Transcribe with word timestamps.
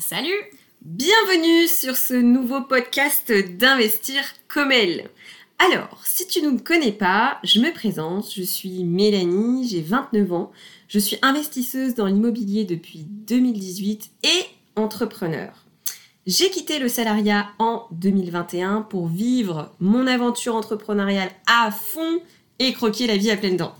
Salut 0.00 0.32
Bienvenue 0.80 1.68
sur 1.68 1.94
ce 1.94 2.14
nouveau 2.14 2.62
podcast 2.62 3.30
d'Investir 3.30 4.22
comme 4.48 4.72
elle. 4.72 5.10
Alors, 5.58 6.00
si 6.06 6.26
tu 6.26 6.40
ne 6.40 6.48
me 6.52 6.58
connais 6.58 6.90
pas, 6.90 7.38
je 7.44 7.60
me 7.60 7.70
présente, 7.70 8.32
je 8.34 8.42
suis 8.42 8.82
Mélanie, 8.84 9.68
j'ai 9.68 9.82
29 9.82 10.32
ans, 10.32 10.52
je 10.88 10.98
suis 10.98 11.18
investisseuse 11.20 11.94
dans 11.94 12.06
l'immobilier 12.06 12.64
depuis 12.64 13.00
2018 13.06 14.10
et 14.22 14.46
entrepreneur. 14.74 15.52
J'ai 16.26 16.48
quitté 16.48 16.78
le 16.78 16.88
salariat 16.88 17.50
en 17.58 17.86
2021 17.92 18.80
pour 18.80 19.06
vivre 19.06 19.70
mon 19.80 20.06
aventure 20.06 20.54
entrepreneuriale 20.54 21.30
à 21.46 21.70
fond 21.70 22.20
et 22.58 22.72
croquer 22.72 23.06
la 23.06 23.18
vie 23.18 23.30
à 23.30 23.36
pleines 23.36 23.58
dents. 23.58 23.74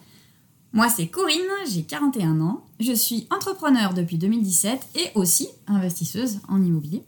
Moi, 0.72 0.88
c'est 0.88 1.08
Corinne, 1.08 1.40
j'ai 1.68 1.82
41 1.82 2.40
ans, 2.40 2.64
je 2.78 2.92
suis 2.92 3.26
entrepreneur 3.30 3.92
depuis 3.92 4.18
2017 4.18 4.80
et 4.94 5.10
aussi 5.16 5.48
investisseuse 5.66 6.38
en 6.48 6.62
immobilier. 6.62 7.02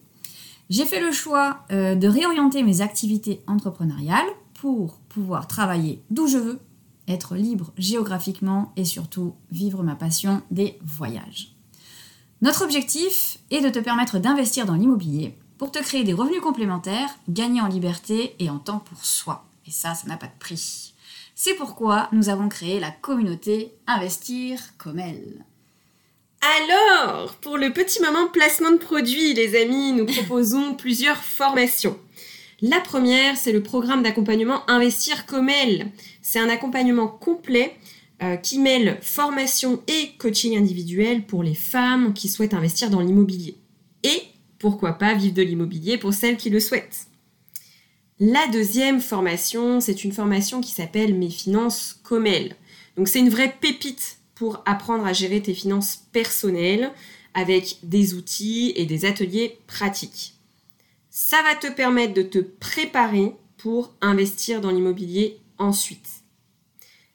J'ai 0.69 0.85
fait 0.85 1.01
le 1.01 1.13
choix 1.13 1.61
euh, 1.71 1.95
de 1.95 2.09
réorienter 2.09 2.65
mes 2.65 2.81
activités 2.81 3.41
entrepreneuriales 3.47 4.27
pour 4.55 4.99
pouvoir 5.09 5.47
travailler 5.47 6.03
d'où 6.11 6.27
je 6.27 6.39
veux, 6.39 6.59
être 7.07 7.37
libre 7.37 7.73
géographiquement 7.79 8.73
et 8.77 8.85
surtout 8.85 9.35
vivre 9.51 9.83
ma 9.83 9.95
passion 9.95 10.43
des 10.51 10.79
voyages. 10.83 11.55
Notre 12.41 12.65
objectif 12.65 13.39
est 13.53 13.61
de 13.61 13.69
te 13.69 13.79
permettre 13.79 14.19
d'investir 14.19 14.67
dans 14.67 14.75
l'immobilier 14.75 15.37
pour 15.59 15.71
te 15.71 15.79
créer 15.79 16.03
des 16.03 16.13
revenus 16.13 16.41
complémentaires, 16.41 17.11
gagner 17.29 17.61
en 17.61 17.69
liberté 17.69 18.35
et 18.41 18.51
en 18.51 18.59
temps 18.59 18.81
pour 18.81 19.05
soi. 19.05 19.45
Et 19.67 19.71
ça, 19.71 19.95
ça 19.95 20.09
n'a 20.09 20.17
pas 20.17 20.27
de 20.27 20.39
prix. 20.41 20.92
C'est 21.45 21.55
pourquoi 21.55 22.09
nous 22.13 22.29
avons 22.29 22.49
créé 22.49 22.79
la 22.79 22.93
communauté 22.93 23.73
Investir 23.89 24.61
comme 24.79 25.01
elle. 25.01 25.45
Alors, 26.61 27.35
pour 27.35 27.59
le 27.59 27.73
petit 27.73 28.01
moment 28.01 28.29
placement 28.29 28.71
de 28.71 28.77
produits, 28.77 29.35
les 29.35 29.61
amis, 29.61 29.93
nous 29.93 30.07
proposons 30.07 30.75
plusieurs 30.79 31.17
formations. 31.17 31.99
La 32.61 32.79
première, 32.79 33.37
c'est 33.37 33.51
le 33.51 33.61
programme 33.61 34.05
d'accompagnement 34.05 34.63
Investir 34.71 35.27
comme 35.27 35.49
elle. 35.49 35.89
C'est 36.21 36.39
un 36.39 36.49
accompagnement 36.49 37.09
complet 37.09 37.75
euh, 38.23 38.37
qui 38.37 38.61
mêle 38.61 39.01
formation 39.03 39.83
et 39.89 40.11
coaching 40.19 40.57
individuel 40.57 41.27
pour 41.27 41.43
les 41.43 41.57
femmes 41.57 42.15
qui 42.15 42.29
souhaitent 42.29 42.55
investir 42.55 42.89
dans 42.89 43.01
l'immobilier. 43.01 43.57
Et 44.05 44.23
pourquoi 44.61 44.93
pas 44.93 45.15
vivre 45.15 45.35
de 45.35 45.43
l'immobilier 45.43 45.99
pour 45.99 46.15
celles 46.15 46.37
qui 46.37 46.51
le 46.51 46.61
souhaitent. 46.61 47.09
La 48.25 48.47
deuxième 48.47 49.01
formation, 49.01 49.81
c'est 49.81 50.05
une 50.05 50.13
formation 50.13 50.61
qui 50.61 50.71
s'appelle 50.71 51.13
Mes 51.13 51.29
finances 51.29 51.99
comme 52.05 52.29
elles. 52.29 52.55
Donc 52.97 53.09
c'est 53.09 53.19
une 53.19 53.29
vraie 53.29 53.53
pépite 53.61 54.19
pour 54.37 54.63
apprendre 54.65 55.05
à 55.05 55.13
gérer 55.13 55.43
tes 55.43 55.55
finances 55.55 56.05
personnelles 56.13 56.93
avec 57.35 57.79
des 57.83 58.15
outils 58.15 58.75
et 58.77 58.87
des 58.87 59.07
ateliers 59.07 59.59
pratiques. 59.67 60.35
Ça 61.11 61.43
va 61.43 61.57
te 61.57 61.67
permettre 61.75 62.15
de 62.15 62.23
te 62.23 62.39
préparer 62.39 63.33
pour 63.57 63.93
investir 64.01 64.61
dans 64.61 64.71
l'immobilier 64.71 65.41
ensuite. 65.59 66.23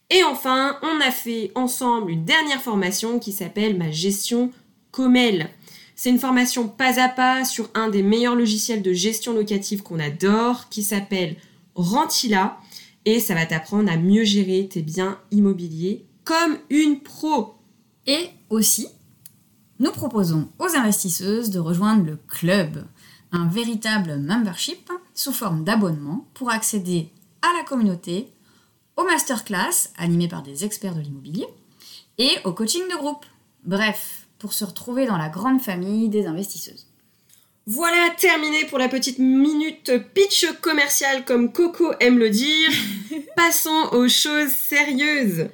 Et 0.09 0.25
enfin, 0.25 0.78
on 0.81 1.00
a 1.00 1.11
fait 1.11 1.53
ensemble 1.55 2.11
une 2.11 2.25
dernière 2.25 2.61
formation 2.61 3.17
qui 3.19 3.31
s'appelle 3.31 3.78
Ma 3.78 3.91
gestion 3.91 4.52
comme 4.91 5.16
elle. 5.16 5.52
C'est 6.00 6.12
une 6.12 6.20
formation 6.20 6.67
pas 6.67 7.02
à 7.02 7.09
pas 7.09 7.44
sur 7.44 7.72
un 7.73 7.90
des 7.90 8.03
meilleurs 8.03 8.36
logiciels 8.36 8.84
de 8.84 8.94
gestion 8.94 9.34
locative 9.34 9.81
qu'on 9.81 10.00
adore, 10.00 10.70
qui 10.70 10.84
s'appelle 10.84 11.38
Rentila, 11.73 12.59
et 13.06 13.20
ça 13.20 13.34
va 13.34 13.48
t'apprendre 13.48 13.92
à 13.92 13.98
mieux 13.98 14.23
gérer 14.23 14.70
tes 14.72 14.84
biens 14.84 15.20
immobiliers 15.31 16.06
comme 16.23 16.59
une 16.70 17.00
pro. 17.02 17.56
Et 18.06 18.30
aussi, 18.52 18.88
nous 19.80 19.92
proposons 19.92 20.50
aux 20.59 20.75
investisseuses 20.75 21.50
de 21.50 21.58
rejoindre 21.59 22.06
le 22.06 22.18
club, 22.28 22.86
un 23.31 23.48
véritable 23.48 24.18
membership 24.20 24.92
sous 25.16 25.34
forme 25.34 25.64
d'abonnement 25.64 26.28
pour 26.36 26.52
accéder 26.52 27.09
à 27.42 27.58
la 27.58 27.64
communauté, 27.64 28.31
aux 28.98 29.03
masterclass 29.03 29.90
animées 29.97 30.28
par 30.28 30.44
des 30.44 30.63
experts 30.63 30.94
de 30.94 31.02
l'immobilier 31.02 31.47
et 32.19 32.30
au 32.46 32.53
coaching 32.53 32.84
de 32.84 32.97
groupe. 32.97 33.25
Bref, 33.63 34.26
pour 34.40 34.53
se 34.53 34.66
retrouver 34.66 35.06
dans 35.06 35.18
la 35.18 35.30
grande 35.30 35.62
famille 35.62 36.09
des 36.09 36.25
investisseuses. 36.25 36.88
Voilà, 37.66 38.09
terminé 38.18 38.64
pour 38.66 38.78
la 38.78 38.88
petite 38.88 39.20
minute 39.20 39.92
pitch 40.14 40.46
commercial 40.62 41.25
comme 41.25 41.52
Coco 41.52 41.92
aime 42.00 42.18
le 42.18 42.30
dire. 42.30 42.70
Passons 43.36 43.90
aux 43.92 44.08
choses 44.08 44.52
sérieuses. 44.52 45.50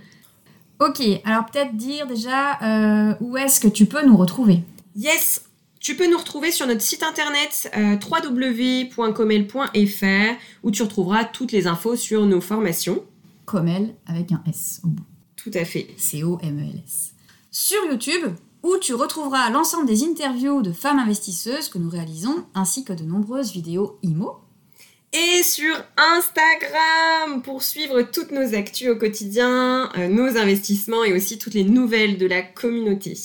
Ok, 0.80 1.02
alors 1.24 1.46
peut-être 1.46 1.76
dire 1.76 2.06
déjà 2.06 2.60
euh, 2.62 3.16
où 3.20 3.36
est-ce 3.38 3.60
que 3.60 3.68
tu 3.68 3.88
peux 3.88 4.06
nous 4.06 4.18
retrouver? 4.18 4.60
Yes, 4.96 5.46
tu 5.80 5.96
peux 5.96 6.08
nous 6.10 6.18
retrouver 6.18 6.52
sur 6.52 6.66
notre 6.68 6.82
site 6.82 7.04
internet 7.04 7.72
euh, 7.76 7.98
www.comel.fr 7.98 10.40
où 10.64 10.72
tu 10.72 10.84
retrouveras 10.84 11.26
toutes 11.26 11.52
les 11.52 11.68
infos 11.68 11.96
sur 11.96 12.26
nos 12.26 12.42
formations. 12.42 13.04
Comel 13.46 13.96
avec 14.06 14.32
un 14.32 14.42
S 14.48 14.82
au 14.84 14.88
bout. 14.88 15.04
Tout 15.36 15.52
à 15.54 15.66
fait. 15.66 15.88
C-O-M-E-L-S. 15.98 17.14
Sur 17.52 17.84
YouTube, 17.90 18.34
où 18.64 18.78
tu 18.78 18.94
retrouveras 18.94 19.50
l'ensemble 19.50 19.86
des 19.86 20.04
interviews 20.04 20.62
de 20.62 20.72
femmes 20.72 21.00
investisseuses 21.00 21.70
que 21.70 21.78
nous 21.78 21.90
réalisons, 21.90 22.46
ainsi 22.56 22.86
que 22.86 22.94
de 22.94 23.04
nombreuses 23.04 23.52
vidéos 23.52 24.00
IMO. 24.02 24.40
Et 25.12 25.44
sur 25.44 25.76
Instagram 25.98 27.44
pour 27.44 27.62
suivre 27.62 28.02
toutes 28.02 28.32
nos 28.32 28.56
actus 28.56 28.90
au 28.90 28.96
quotidien, 28.96 29.92
euh, 29.96 30.08
nos 30.08 30.38
investissements 30.38 31.04
et 31.04 31.14
aussi 31.14 31.38
toutes 31.38 31.54
les 31.54 31.66
nouvelles 31.66 32.18
de 32.18 32.26
la 32.26 32.42
communauté. 32.42 33.16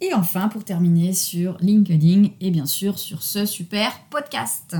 Et 0.00 0.14
enfin, 0.14 0.48
pour 0.48 0.64
terminer, 0.64 1.12
sur 1.12 1.56
LinkedIn 1.60 2.28
et 2.40 2.50
bien 2.50 2.66
sûr 2.66 2.98
sur 2.98 3.22
ce 3.22 3.46
super 3.46 4.00
podcast. 4.10 4.76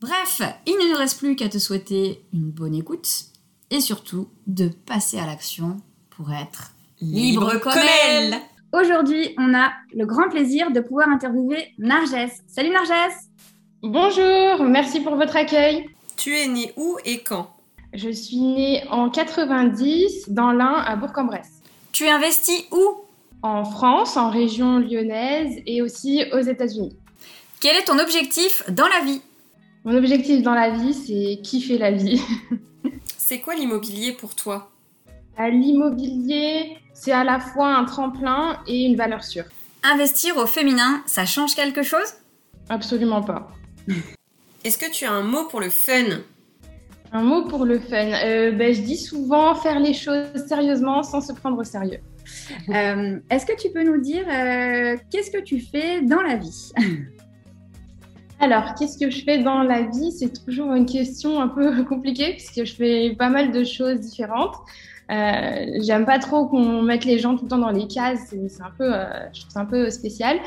Bref, 0.00 0.40
il 0.66 0.74
ne 0.74 0.92
nous 0.92 0.98
reste 0.98 1.18
plus 1.18 1.36
qu'à 1.36 1.48
te 1.48 1.58
souhaiter 1.58 2.22
une 2.32 2.50
bonne 2.50 2.74
écoute 2.74 3.26
et 3.70 3.80
surtout 3.80 4.28
de 4.46 4.68
passer 4.68 5.18
à 5.18 5.26
l'action 5.26 5.78
pour 6.10 6.32
être 6.32 6.74
libre, 7.00 7.58
comme 7.58 7.72
elle. 8.08 8.40
Aujourd'hui, 8.72 9.34
on 9.38 9.54
a 9.54 9.72
le 9.94 10.06
grand 10.06 10.28
plaisir 10.28 10.70
de 10.72 10.80
pouvoir 10.80 11.08
interviewer 11.08 11.72
Narges. 11.78 12.30
Salut 12.48 12.70
Narges 12.70 13.14
Bonjour, 13.82 14.64
merci 14.64 15.00
pour 15.00 15.14
votre 15.14 15.36
accueil. 15.36 15.88
Tu 16.16 16.36
es 16.36 16.48
née 16.48 16.72
où 16.76 16.98
et 17.04 17.20
quand? 17.20 17.48
Je 17.94 18.10
suis 18.10 18.40
née 18.40 18.82
en 18.90 19.08
90 19.08 20.30
dans 20.30 20.50
l'Ain 20.50 20.82
à 20.84 20.96
Bourg-en-Bresse. 20.96 21.62
Tu 21.92 22.08
investis 22.08 22.64
où? 22.72 23.04
En 23.42 23.64
France, 23.64 24.16
en 24.16 24.30
région 24.30 24.78
lyonnaise 24.80 25.62
et 25.66 25.80
aussi 25.80 26.24
aux 26.32 26.40
États-Unis. 26.40 26.96
Quel 27.60 27.76
est 27.76 27.84
ton 27.84 27.98
objectif 27.98 28.64
dans 28.68 28.88
la 28.88 29.04
vie? 29.04 29.22
Mon 29.84 29.96
objectif 29.96 30.42
dans 30.42 30.54
la 30.54 30.70
vie, 30.70 30.92
c'est 30.92 31.40
kiffer 31.42 31.78
la 31.78 31.92
vie. 31.92 32.20
c'est 33.16 33.38
quoi 33.38 33.54
l'immobilier 33.54 34.12
pour 34.12 34.34
toi? 34.34 34.70
L'immobilier, 35.38 36.78
c'est 36.94 37.12
à 37.12 37.24
la 37.24 37.38
fois 37.38 37.76
un 37.76 37.84
tremplin 37.84 38.58
et 38.66 38.84
une 38.86 38.96
valeur 38.96 39.22
sûre. 39.22 39.44
Investir 39.82 40.36
au 40.36 40.46
féminin, 40.46 41.02
ça 41.06 41.26
change 41.26 41.54
quelque 41.54 41.82
chose? 41.82 42.14
Absolument 42.68 43.22
pas. 43.22 43.48
Est-ce 44.64 44.78
que 44.78 44.90
tu 44.90 45.04
as 45.04 45.12
un 45.12 45.22
mot 45.22 45.44
pour 45.44 45.60
le 45.60 45.70
fun? 45.70 46.22
Un 47.12 47.22
mot 47.22 47.46
pour 47.46 47.64
le 47.64 47.78
fun. 47.78 48.12
Euh, 48.24 48.50
ben, 48.50 48.74
je 48.74 48.80
dis 48.80 48.96
souvent 48.96 49.54
faire 49.54 49.78
les 49.78 49.94
choses 49.94 50.46
sérieusement 50.48 51.02
sans 51.02 51.20
se 51.20 51.32
prendre 51.32 51.58
au 51.58 51.64
sérieux. 51.64 52.00
Euh, 52.68 53.20
est-ce 53.30 53.46
que 53.46 53.56
tu 53.56 53.70
peux 53.70 53.84
nous 53.84 54.00
dire 54.00 54.24
euh, 54.28 54.96
qu'est-ce 55.12 55.30
que 55.30 55.40
tu 55.40 55.60
fais 55.60 56.02
dans 56.02 56.20
la 56.20 56.34
vie? 56.34 56.72
Alors, 58.40 58.74
qu'est-ce 58.74 58.98
que 58.98 59.10
je 59.10 59.22
fais 59.22 59.38
dans 59.38 59.62
la 59.62 59.82
vie? 59.82 60.10
C'est 60.10 60.44
toujours 60.44 60.74
une 60.74 60.86
question 60.86 61.40
un 61.40 61.46
peu 61.46 61.84
compliquée 61.88 62.32
puisque 62.32 62.64
je 62.64 62.74
fais 62.74 63.14
pas 63.16 63.28
mal 63.28 63.52
de 63.52 63.62
choses 63.62 64.00
différentes. 64.00 64.56
Euh, 65.10 65.66
J'aime 65.82 66.04
pas 66.04 66.18
trop 66.18 66.46
qu'on 66.46 66.82
mette 66.82 67.04
les 67.04 67.18
gens 67.18 67.36
tout 67.36 67.44
le 67.44 67.48
temps 67.48 67.58
dans 67.58 67.70
les 67.70 67.86
cases, 67.86 68.18
c'est 68.28 68.62
un 68.62 68.72
peu, 68.76 68.92
euh, 68.92 69.06
je 69.32 69.42
trouve 69.42 69.58
un 69.58 69.64
peu 69.64 69.90
spécial. 69.90 70.38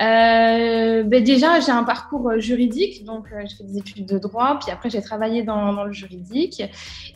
Euh, 0.00 1.02
ben 1.04 1.22
déjà, 1.22 1.60
j'ai 1.60 1.72
un 1.72 1.84
parcours 1.84 2.30
euh, 2.30 2.38
juridique, 2.38 3.04
donc 3.04 3.26
euh, 3.32 3.42
j'ai 3.42 3.56
fait 3.56 3.64
des 3.64 3.78
études 3.78 4.06
de 4.06 4.18
droit, 4.18 4.58
puis 4.60 4.70
après 4.72 4.90
j'ai 4.90 5.02
travaillé 5.02 5.42
dans, 5.42 5.72
dans, 5.72 5.84
le 5.84 5.92
juridique 5.92 6.62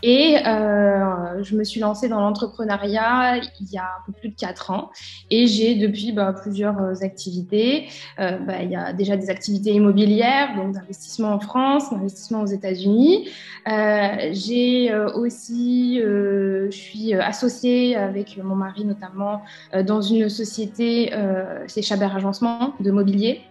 et 0.02 0.36
je 0.44 1.56
me 1.56 1.64
suis 1.64 1.80
lancée 1.80 2.08
dans 2.08 2.20
l'entrepreneuriat 2.20 3.36
il 3.60 3.70
y 3.70 3.78
a 3.78 3.84
un 3.84 4.02
peu 4.06 4.12
plus 4.12 4.30
de 4.30 4.34
quatre 4.34 4.70
ans 4.70 4.90
et 5.30 5.46
j'ai 5.46 5.74
depuis 5.74 6.12
bah, 6.12 6.32
plusieurs 6.32 7.02
activités. 7.02 7.88
Bah, 8.18 8.62
il 8.62 8.70
y 8.70 8.76
a 8.76 8.92
déjà 8.92 9.16
des 9.16 9.30
activités 9.30 9.72
immobilières, 9.72 10.56
donc 10.56 10.72
d'investissement 10.72 11.34
en 11.34 11.40
France, 11.40 11.90
d'investissement 11.90 12.42
aux 12.42 12.46
États-Unis. 12.46 13.28
j'ai 13.66 14.94
aussi, 15.14 15.98
je 16.00 16.68
suis 16.70 16.91
suis 16.92 17.14
euh, 17.14 17.22
associée 17.22 17.96
avec 17.96 18.38
mon 18.42 18.54
mari 18.54 18.84
notamment 18.84 19.42
euh, 19.74 19.82
dans 19.82 20.02
une 20.02 20.28
société, 20.28 21.10
euh, 21.12 21.64
c'est 21.66 21.82
Chabert 21.82 22.16
Agencement 22.16 22.74
de 22.80 22.90
mobilier. 22.90 23.42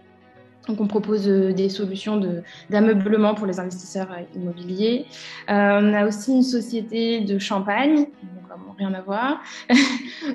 Donc, 0.68 0.80
on 0.80 0.86
propose 0.86 1.26
des 1.26 1.68
solutions 1.68 2.20
d'ameublement 2.70 3.34
pour 3.34 3.48
les 3.48 3.58
investisseurs 3.58 4.10
immobiliers. 4.36 5.06
on 5.48 5.92
a 5.92 6.06
aussi 6.06 6.30
une 6.30 6.44
société 6.44 7.22
de 7.22 7.36
champagne, 7.40 7.96
donc 7.96 8.76
rien 8.78 8.94
à 8.94 9.00
voir. 9.00 9.42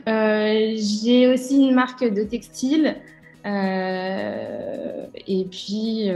J'ai 0.05 1.31
aussi 1.31 1.69
une 1.69 1.73
marque 1.73 2.03
de 2.03 2.23
textile. 2.23 2.97
et 3.45 5.47
puis, 5.49 6.11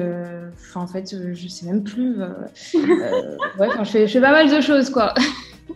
en 0.76 0.88
fait, 0.88 1.16
je 1.32 1.48
sais 1.48 1.66
même 1.66 1.86
plus. 1.86 2.20
ouais, 2.20 3.70
je 3.80 3.86
je 3.86 4.08
fais 4.08 4.20
pas 4.20 4.32
mal 4.32 4.54
de 4.54 4.60
choses, 4.60 4.90
quoi. 4.90 5.14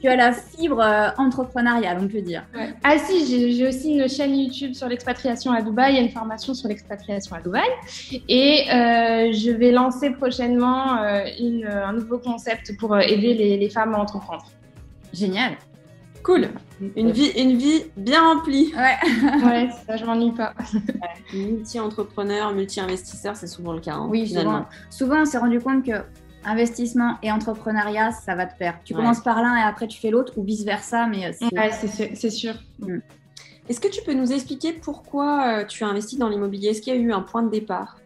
tu 0.01 0.07
as 0.07 0.15
la 0.15 0.31
fibre 0.33 0.79
euh, 0.79 1.09
entrepreneuriale, 1.17 1.97
on 2.01 2.07
peut 2.07 2.21
dire. 2.21 2.43
Ah 2.83 2.97
si, 2.97 3.53
j'ai 3.55 3.67
aussi 3.67 3.93
une 3.93 4.07
chaîne 4.09 4.35
YouTube 4.35 4.73
sur 4.73 4.87
l'expatriation 4.87 5.51
à 5.51 5.61
Dubaï 5.61 5.97
et 5.97 6.01
une 6.01 6.09
formation 6.09 6.53
sur 6.53 6.67
l'expatriation 6.67 7.35
à 7.35 7.41
Dubaï. 7.41 7.67
Et 8.27 8.65
euh, 8.69 9.31
je 9.33 9.51
vais 9.51 9.71
lancer 9.71 10.11
prochainement 10.11 10.97
euh, 10.97 11.25
un 11.85 11.93
nouveau 11.93 12.19
concept 12.19 12.77
pour 12.77 12.97
aider 12.97 13.33
les, 13.33 13.69
femmes 13.69 13.95
à 13.95 13.99
entreprendre. 13.99 14.45
Génial. 15.13 15.53
Cool. 16.23 16.49
Une 16.95 17.11
vie, 17.11 17.31
une 17.37 17.57
vie 17.57 17.83
bien 17.97 18.21
remplie. 18.21 18.73
Ouais, 18.75 19.45
ouais 19.45 19.69
ça, 19.85 19.95
je 19.95 20.05
m'ennuie 20.05 20.31
pas. 20.31 20.53
multi-entrepreneur, 21.33 22.51
multi-investisseur, 22.53 23.35
c'est 23.35 23.47
souvent 23.47 23.73
le 23.73 23.79
cas. 23.79 23.93
Hein, 23.93 24.07
oui, 24.09 24.25
finalement. 24.25 24.65
Souvent, 24.89 25.15
souvent 25.15 25.21
on 25.21 25.25
s'est 25.25 25.37
rendu 25.37 25.59
compte 25.59 25.85
que 25.85 26.03
investissement 26.45 27.17
et 27.23 27.31
entrepreneuriat, 27.31 28.11
ça 28.11 28.35
va 28.35 28.45
te 28.45 28.55
faire. 28.55 28.79
Tu 28.83 28.93
commences 28.93 29.21
par 29.21 29.41
l'un 29.41 29.57
et 29.57 29.63
après 29.63 29.87
tu 29.87 29.99
fais 29.99 30.09
l'autre 30.09 30.33
ou 30.37 30.43
vice-versa, 30.43 31.07
mais 31.07 31.27
euh, 31.27 31.69
c'est 32.13 32.29
sûr. 32.29 32.53
Mm. 32.79 32.99
Est-ce 33.67 33.79
que 33.79 33.87
tu 33.87 34.03
peux 34.03 34.13
nous 34.13 34.31
expliquer 34.31 34.73
pourquoi 34.73 35.61
euh, 35.61 35.65
tu 35.65 35.83
as 35.83 35.87
investi 35.87 36.17
dans 36.17 36.29
l'immobilier? 36.29 36.69
Est-ce 36.69 36.81
qu'il 36.81 36.93
y 36.93 36.97
a 36.97 36.99
eu 36.99 37.11
un 37.11 37.21
point 37.21 37.43
de 37.43 37.49
départ? 37.49 37.97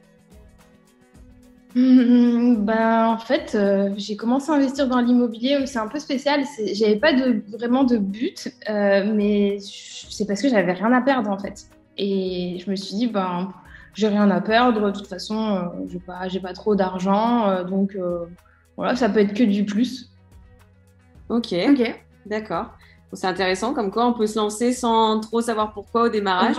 Ben, 1.76 3.08
en 3.08 3.18
fait, 3.20 3.54
euh, 3.54 3.92
j'ai 3.96 4.16
commencé 4.16 4.52
à 4.52 4.56
investir 4.56 4.88
dans 4.88 5.00
l'immobilier, 5.00 5.66
c'est 5.68 5.78
un 5.78 5.88
peu 5.88 6.00
spécial. 6.00 6.44
J'avais 6.74 6.96
pas 6.96 7.14
de, 7.14 7.44
vraiment 7.48 7.84
de 7.84 7.98
but, 7.98 8.52
mais 8.68 9.58
c'est 9.60 10.26
parce 10.26 10.42
que 10.42 10.50
j'avais 10.50 10.74
rien 10.74 10.92
à 10.92 11.02
perdre 11.02 11.30
en 11.30 11.38
fait. 11.38 11.68
Et 11.98 12.58
je 12.66 12.72
me 12.72 12.76
suis 12.76 12.96
dit, 12.96 13.08
ben, 13.08 13.54
j'ai 13.94 14.08
rien 14.08 14.30
à 14.30 14.42
perdre. 14.42 14.88
De 14.88 14.92
toute 14.92 15.08
façon, 15.08 15.56
euh, 15.56 15.88
j'ai 15.88 16.00
pas, 16.00 16.28
pas 16.42 16.54
trop 16.54 16.76
d'argent, 16.76 17.50
euh, 17.50 17.64
donc 17.64 17.96
euh, 17.96 18.26
voilà, 18.78 18.96
ça 18.96 19.10
peut 19.10 19.20
être 19.20 19.34
que 19.34 19.44
du 19.44 19.66
plus. 19.66 20.12
Ok. 21.30 21.54
Ok. 21.70 22.04
D'accord. 22.26 22.72
C'est 23.14 23.28
intéressant, 23.28 23.74
comme 23.74 23.90
quoi 23.90 24.06
on 24.06 24.14
peut 24.14 24.28
se 24.28 24.38
lancer 24.38 24.72
sans 24.72 25.20
trop 25.20 25.42
savoir 25.42 25.74
pourquoi 25.74 26.04
au 26.04 26.10
démarrage. 26.10 26.56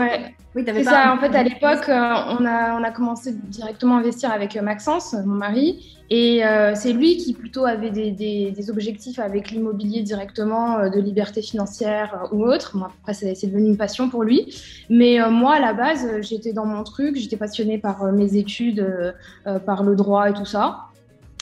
Oui, 0.57 0.65
c'est 0.67 0.83
ça. 0.83 1.15
En 1.15 1.19
fait, 1.19 1.33
à 1.37 1.45
l'époque, 1.45 1.85
on, 1.87 2.45
a, 2.45 2.77
on 2.77 2.83
a 2.83 2.91
commencé 2.91 3.33
directement 3.33 3.97
à 3.97 3.99
investir 4.01 4.33
avec 4.33 4.57
Maxence, 4.57 5.15
mon 5.25 5.35
mari, 5.35 5.97
et 6.11 6.43
c'est 6.75 6.93
lui 6.93 7.19
qui 7.19 7.35
plutôt 7.35 7.67
avait 7.67 7.91
des, 7.91 8.11
des, 8.11 8.71
objectifs 8.71 9.21
avec 9.21 9.53
l'immobilier 9.53 10.03
directement, 10.03 10.91
de 10.91 11.01
liberté 11.01 11.41
financière 11.41 12.29
ou 12.33 12.45
autre. 12.45 12.77
Moi, 12.77 12.91
après, 13.01 13.15
c'est 13.15 13.47
devenu 13.47 13.69
une 13.69 13.77
passion 13.77 14.11
pour 14.11 14.25
lui. 14.25 14.53
Mais 14.89 15.19
moi, 15.31 15.55
à 15.55 15.61
la 15.61 15.73
base, 15.73 16.05
j'étais 16.21 16.53
dans 16.53 16.67
mon 16.67 16.83
truc, 16.83 17.15
j'étais 17.17 17.37
passionnée 17.37 17.79
par 17.79 18.11
mes 18.13 18.35
études, 18.37 19.15
par 19.67 19.85
le 19.85 19.95
droit 19.95 20.29
et 20.29 20.33
tout 20.33 20.47
ça. 20.47 20.90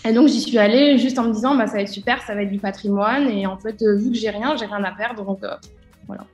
Et 0.08 0.12
donc 0.12 0.28
j'y 0.28 0.40
suis 0.40 0.58
allée 0.58 0.96
juste 0.96 1.19
en 1.19 1.25
me 1.25 1.32
disant 1.32 1.55
bah 1.55 1.66
ça 1.66 1.75
va 1.75 1.82
être 1.82 1.88
super, 1.88 2.22
ça 2.22 2.34
va 2.34 2.43
être 2.43 2.50
du 2.50 2.58
patrimoine 2.58 3.28
et 3.28 3.46
en 3.46 3.58
fait 3.58 3.82
euh, 3.82 3.96
vu 3.96 4.10
que 4.10 4.16
j'ai 4.16 4.31
rien, 4.31 4.56
j'ai 4.56 4.64
rien 4.64 4.82
à 4.82 4.93
perdre 4.93 5.25
donc 5.25 5.44
euh, 5.44 5.55
voilà. 6.06 6.25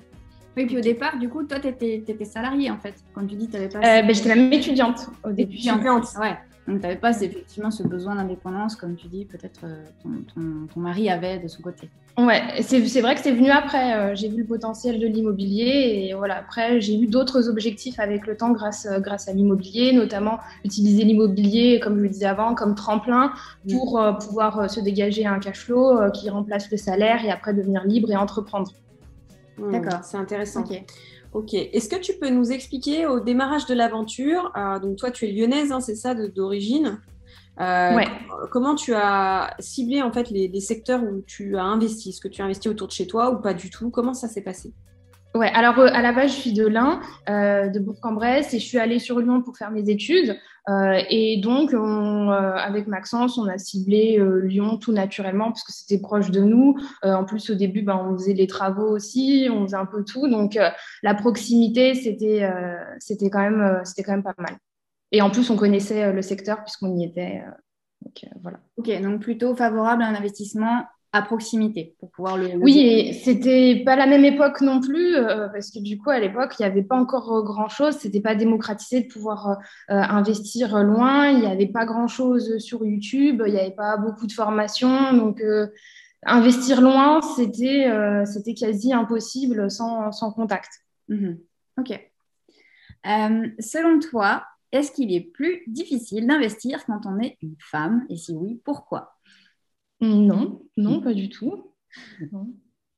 Oui, 0.56 0.66
puis 0.66 0.78
au 0.78 0.80
départ, 0.80 1.18
du 1.18 1.28
coup, 1.28 1.42
toi, 1.42 1.58
tu 1.58 1.66
étais, 1.66 1.96
étais 1.96 2.24
salarié 2.24 2.70
en 2.70 2.78
fait. 2.78 2.94
Quand 3.12 3.26
tu 3.26 3.34
dis 3.34 3.46
que 3.46 3.50
tu 3.50 3.56
n'avais 3.56 3.68
pas. 3.68 3.78
Euh, 3.78 4.02
ben, 4.02 4.14
J'étais 4.14 4.28
même 4.28 4.52
étudiante 4.52 5.08
au 5.24 5.32
début. 5.32 5.56
Étudiante, 5.56 6.06
ouais. 6.20 6.36
Donc, 6.66 6.76
tu 6.76 6.82
n'avais 6.82 6.96
pas 6.96 7.20
effectivement 7.20 7.70
ce 7.70 7.82
besoin 7.82 8.14
d'indépendance, 8.14 8.74
comme 8.74 8.96
tu 8.96 9.08
dis, 9.08 9.26
peut-être 9.26 9.60
euh, 9.64 9.84
ton, 10.02 10.66
ton, 10.72 10.80
mari 10.80 11.10
avait 11.10 11.38
de 11.38 11.46
son 11.46 11.60
côté. 11.60 11.90
Ouais, 12.16 12.62
c'est 12.62 13.00
vrai 13.02 13.14
que 13.14 13.20
c'est 13.20 13.32
venu 13.32 13.50
après. 13.50 13.94
Euh, 13.94 14.14
j'ai 14.14 14.28
vu 14.28 14.38
le 14.38 14.46
potentiel 14.46 14.98
de 14.98 15.06
l'immobilier 15.06 16.06
et 16.08 16.14
voilà, 16.14 16.38
après, 16.38 16.80
j'ai 16.80 16.98
eu 16.98 17.06
d'autres 17.06 17.50
objectifs 17.50 18.00
avec 18.00 18.26
le 18.26 18.36
temps 18.36 18.52
grâce, 18.52 18.86
euh, 18.86 18.98
grâce 18.98 19.28
à 19.28 19.34
l'immobilier, 19.34 19.92
notamment 19.92 20.38
utiliser 20.64 21.04
l'immobilier, 21.04 21.80
comme 21.80 21.98
je 21.98 22.02
le 22.02 22.08
disais 22.08 22.26
avant, 22.26 22.54
comme 22.54 22.74
tremplin 22.74 23.32
pour 23.68 24.00
pouvoir 24.20 24.70
se 24.70 24.80
dégager 24.80 25.26
un 25.26 25.38
cash 25.40 25.58
flow 25.58 26.10
qui 26.12 26.30
remplace 26.30 26.70
le 26.70 26.76
salaire 26.76 27.24
et 27.24 27.30
après 27.30 27.52
devenir 27.52 27.84
libre 27.84 28.10
et 28.10 28.16
entreprendre. 28.16 28.72
Mmh, 29.58 29.72
D'accord, 29.72 30.00
c'est 30.02 30.16
intéressant. 30.16 30.64
Ok. 31.34 31.52
Est-ce 31.52 31.88
que 31.88 31.96
tu 31.96 32.12
peux 32.14 32.30
nous 32.30 32.52
expliquer 32.52 33.06
au 33.06 33.18
démarrage 33.18 33.66
de 33.66 33.74
l'aventure, 33.74 34.52
euh, 34.56 34.78
donc 34.78 34.96
toi 34.96 35.10
tu 35.10 35.26
es 35.26 35.32
lyonnaise, 35.32 35.72
hein, 35.72 35.80
c'est 35.80 35.96
ça 35.96 36.14
d'origine 36.14 37.00
euh, 37.60 38.00
Comment 38.52 38.76
tu 38.76 38.94
as 38.94 39.54
ciblé 39.58 40.00
en 40.00 40.12
fait 40.12 40.30
les, 40.30 40.60
secteurs 40.60 41.02
où 41.02 41.22
tu 41.26 41.56
as 41.56 41.64
investi? 41.64 42.10
Est-ce 42.10 42.20
que 42.20 42.28
tu 42.28 42.40
as 42.40 42.44
investi 42.44 42.68
autour 42.68 42.86
de 42.86 42.92
chez 42.92 43.08
toi 43.08 43.32
ou 43.32 43.42
pas 43.42 43.52
du 43.52 43.68
tout? 43.68 43.90
Comment 43.90 44.14
ça 44.14 44.28
s'est 44.28 44.42
passé? 44.42 44.72
Ouais, 45.34 45.50
alors 45.52 45.80
euh, 45.80 45.88
à 45.92 46.00
la 46.00 46.12
base, 46.12 46.30
je 46.30 46.36
suis 46.36 46.52
de 46.52 46.64
l'Ain, 46.64 47.00
euh, 47.28 47.68
de 47.68 47.80
Bourg-en-Bresse, 47.80 48.54
et 48.54 48.60
je 48.60 48.64
suis 48.64 48.78
allée 48.78 49.00
sur 49.00 49.18
Lyon 49.18 49.42
pour 49.42 49.56
faire 49.56 49.72
mes 49.72 49.90
études. 49.90 50.38
Euh, 50.68 51.02
et 51.10 51.40
donc, 51.42 51.72
on, 51.74 52.28
avec 52.30 52.86
Maxence, 52.86 53.36
on 53.36 53.48
a 53.48 53.58
ciblé 53.58 54.24
Lyon 54.44 54.78
tout 54.78 54.92
naturellement 54.92 55.46
parce 55.46 55.64
que 55.64 55.72
c'était 55.72 56.00
proche 56.00 56.30
de 56.30 56.40
nous. 56.40 56.76
en 57.02 57.24
plus, 57.24 57.50
au 57.50 57.54
début, 57.54 57.82
ben, 57.82 57.96
on 57.96 58.16
faisait 58.16 58.32
les 58.32 58.46
travaux 58.46 58.88
aussi, 58.88 59.48
on 59.50 59.64
faisait 59.64 59.76
un 59.76 59.86
peu 59.86 60.04
tout. 60.04 60.28
Donc, 60.28 60.56
la 61.02 61.14
proximité, 61.14 61.94
c'était 61.94 62.48
c'était 63.00 63.28
quand 63.28 63.40
même 63.40 63.80
c'était 63.84 64.04
quand 64.04 64.12
même 64.12 64.22
pas 64.22 64.34
mal. 64.38 64.56
Et 65.10 65.20
en 65.20 65.30
plus, 65.30 65.50
on 65.50 65.56
connaissait 65.56 66.12
le 66.12 66.22
secteur 66.22 66.62
puisqu'on 66.62 66.96
y 66.96 67.04
était. 67.04 67.42
donc 68.02 68.24
voilà. 68.40 68.60
Ok, 68.76 69.02
donc 69.02 69.20
plutôt 69.20 69.54
favorable 69.56 70.02
à 70.02 70.06
un 70.06 70.14
investissement 70.14 70.84
à 71.14 71.22
proximité 71.22 71.94
pour 72.00 72.10
pouvoir 72.10 72.36
le. 72.36 72.56
Oui, 72.56 72.80
et 72.80 73.12
c'était 73.12 73.84
pas 73.86 73.94
la 73.94 74.06
même 74.06 74.24
époque 74.24 74.60
non 74.62 74.80
plus, 74.80 75.14
euh, 75.14 75.46
parce 75.48 75.70
que 75.70 75.78
du 75.78 75.96
coup, 75.96 76.10
à 76.10 76.18
l'époque, 76.18 76.56
il 76.58 76.62
n'y 76.62 76.66
avait 76.66 76.82
pas 76.82 76.96
encore 76.96 77.32
euh, 77.32 77.42
grand-chose, 77.42 77.94
c'était 77.94 78.20
pas 78.20 78.34
démocratisé 78.34 79.02
de 79.02 79.06
pouvoir 79.06 79.50
euh, 79.50 79.54
investir 79.88 80.82
loin, 80.82 81.28
il 81.28 81.38
n'y 81.38 81.46
avait 81.46 81.68
pas 81.68 81.86
grand-chose 81.86 82.58
sur 82.58 82.84
YouTube, 82.84 83.44
il 83.46 83.52
n'y 83.52 83.60
avait 83.60 83.70
pas 83.70 83.96
beaucoup 83.96 84.26
de 84.26 84.32
formations, 84.32 85.12
donc 85.12 85.40
investir 86.24 86.80
loin, 86.80 87.22
c'était 87.22 87.88
c'était 88.26 88.54
quasi 88.54 88.92
impossible 88.92 89.70
sans, 89.70 90.10
sans 90.10 90.32
contact. 90.32 90.72
Mhm. 91.08 91.38
Ok. 91.78 92.10
selon 93.60 94.00
toi, 94.00 94.42
est-ce 94.72 94.90
qu'il 94.90 95.14
est 95.14 95.20
plus 95.32 95.62
difficile 95.68 96.26
d'investir 96.26 96.84
quand 96.86 97.06
on 97.06 97.20
est 97.20 97.36
une 97.40 97.56
femme? 97.60 98.04
Et 98.08 98.16
si 98.16 98.32
oui, 98.32 98.60
pourquoi? 98.64 99.13
Non, 100.04 100.62
non, 100.76 101.00
pas 101.00 101.14
du 101.14 101.28
tout. 101.28 101.64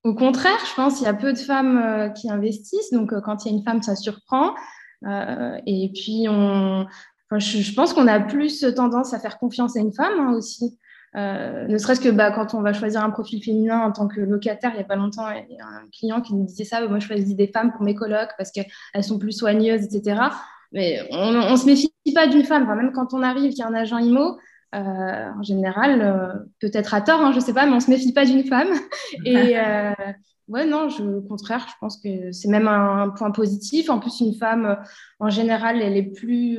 Au 0.06 0.14
contraire, 0.14 0.58
je 0.70 0.74
pense 0.76 0.98
qu'il 0.98 1.06
y 1.06 1.08
a 1.08 1.14
peu 1.14 1.32
de 1.32 1.38
femmes 1.38 1.78
euh, 1.78 2.08
qui 2.10 2.30
investissent. 2.30 2.92
Donc, 2.92 3.12
euh, 3.12 3.20
quand 3.20 3.44
il 3.44 3.50
y 3.50 3.54
a 3.54 3.58
une 3.58 3.64
femme, 3.64 3.82
ça 3.82 3.96
surprend. 3.96 4.54
Euh, 5.04 5.58
et 5.66 5.90
puis, 5.92 6.26
on... 6.28 6.86
je, 7.32 7.74
pense 7.74 7.92
qu'on 7.92 8.06
a 8.06 8.20
plus 8.20 8.64
tendance 8.76 9.14
à 9.14 9.18
faire 9.18 9.38
confiance 9.38 9.76
à 9.76 9.80
une 9.80 9.92
femme 9.92 10.20
hein, 10.20 10.32
aussi. 10.34 10.78
ne 11.14 11.76
serait-ce 11.76 12.00
que 12.00 12.08
bah, 12.08 12.30
quand 12.30 12.54
on 12.54 12.62
va 12.62 12.72
choisir 12.72 13.02
un 13.02 13.10
profil 13.10 13.42
féminin 13.42 13.80
en 13.80 13.90
tant 13.90 14.06
que 14.06 14.20
locataire, 14.20 14.70
il 14.74 14.76
n'y 14.76 14.82
a 14.82 14.86
pas 14.86 14.94
longtemps, 14.94 15.28
il 15.30 15.56
y 15.56 15.60
a 15.60 15.66
un 15.66 15.88
client 15.92 16.20
qui 16.20 16.34
nous 16.34 16.44
disait 16.44 16.64
ça, 16.64 16.80
bah, 16.80 16.88
moi 16.88 17.00
je 17.00 17.06
choisis 17.08 17.34
des 17.34 17.48
femmes 17.48 17.72
pour 17.72 17.82
mes 17.82 17.96
colocs 17.96 18.30
parce 18.38 18.52
qu'elles 18.52 19.04
sont 19.04 19.18
plus 19.18 19.32
soigneuses, 19.32 19.82
etc. 19.82 20.20
Mais 20.70 21.00
on 21.10 21.50
ne 21.50 21.56
se 21.56 21.66
méfie 21.66 21.92
pas 22.14 22.28
d'une 22.28 22.44
femme, 22.44 22.66
même 22.66 22.92
quand 22.92 23.12
on 23.12 23.22
arrive, 23.22 23.50
qu'il 23.50 23.58
y 23.58 23.62
a 23.62 23.66
un 23.66 23.74
agent 23.74 23.98
IMO, 23.98 24.38
euh, 24.74 25.30
en 25.38 25.42
général, 25.42 26.02
euh, 26.02 26.34
peut-être 26.60 26.92
à 26.92 27.00
tort, 27.00 27.20
hein, 27.20 27.30
je 27.30 27.36
ne 27.36 27.40
sais 27.40 27.54
pas, 27.54 27.66
mais 27.66 27.72
on 27.72 27.76
ne 27.76 27.80
se 27.80 27.90
méfie 27.90 28.12
pas 28.12 28.24
d'une 28.24 28.44
femme. 28.44 28.68
Et 29.24 29.58
euh, 29.58 29.92
ouais, 30.48 30.66
non, 30.66 30.88
je, 30.88 31.02
au 31.02 31.22
contraire, 31.22 31.66
je 31.68 31.74
pense 31.80 31.98
que 31.98 32.32
c'est 32.32 32.48
même 32.48 32.66
un, 32.66 33.10
point 33.10 33.30
positif. 33.30 33.90
En 33.90 34.00
plus, 34.00 34.20
une 34.20 34.34
femme, 34.34 34.76
en 35.20 35.30
général, 35.30 35.80
elle 35.80 35.96
est 35.96 36.10
plus. 36.12 36.58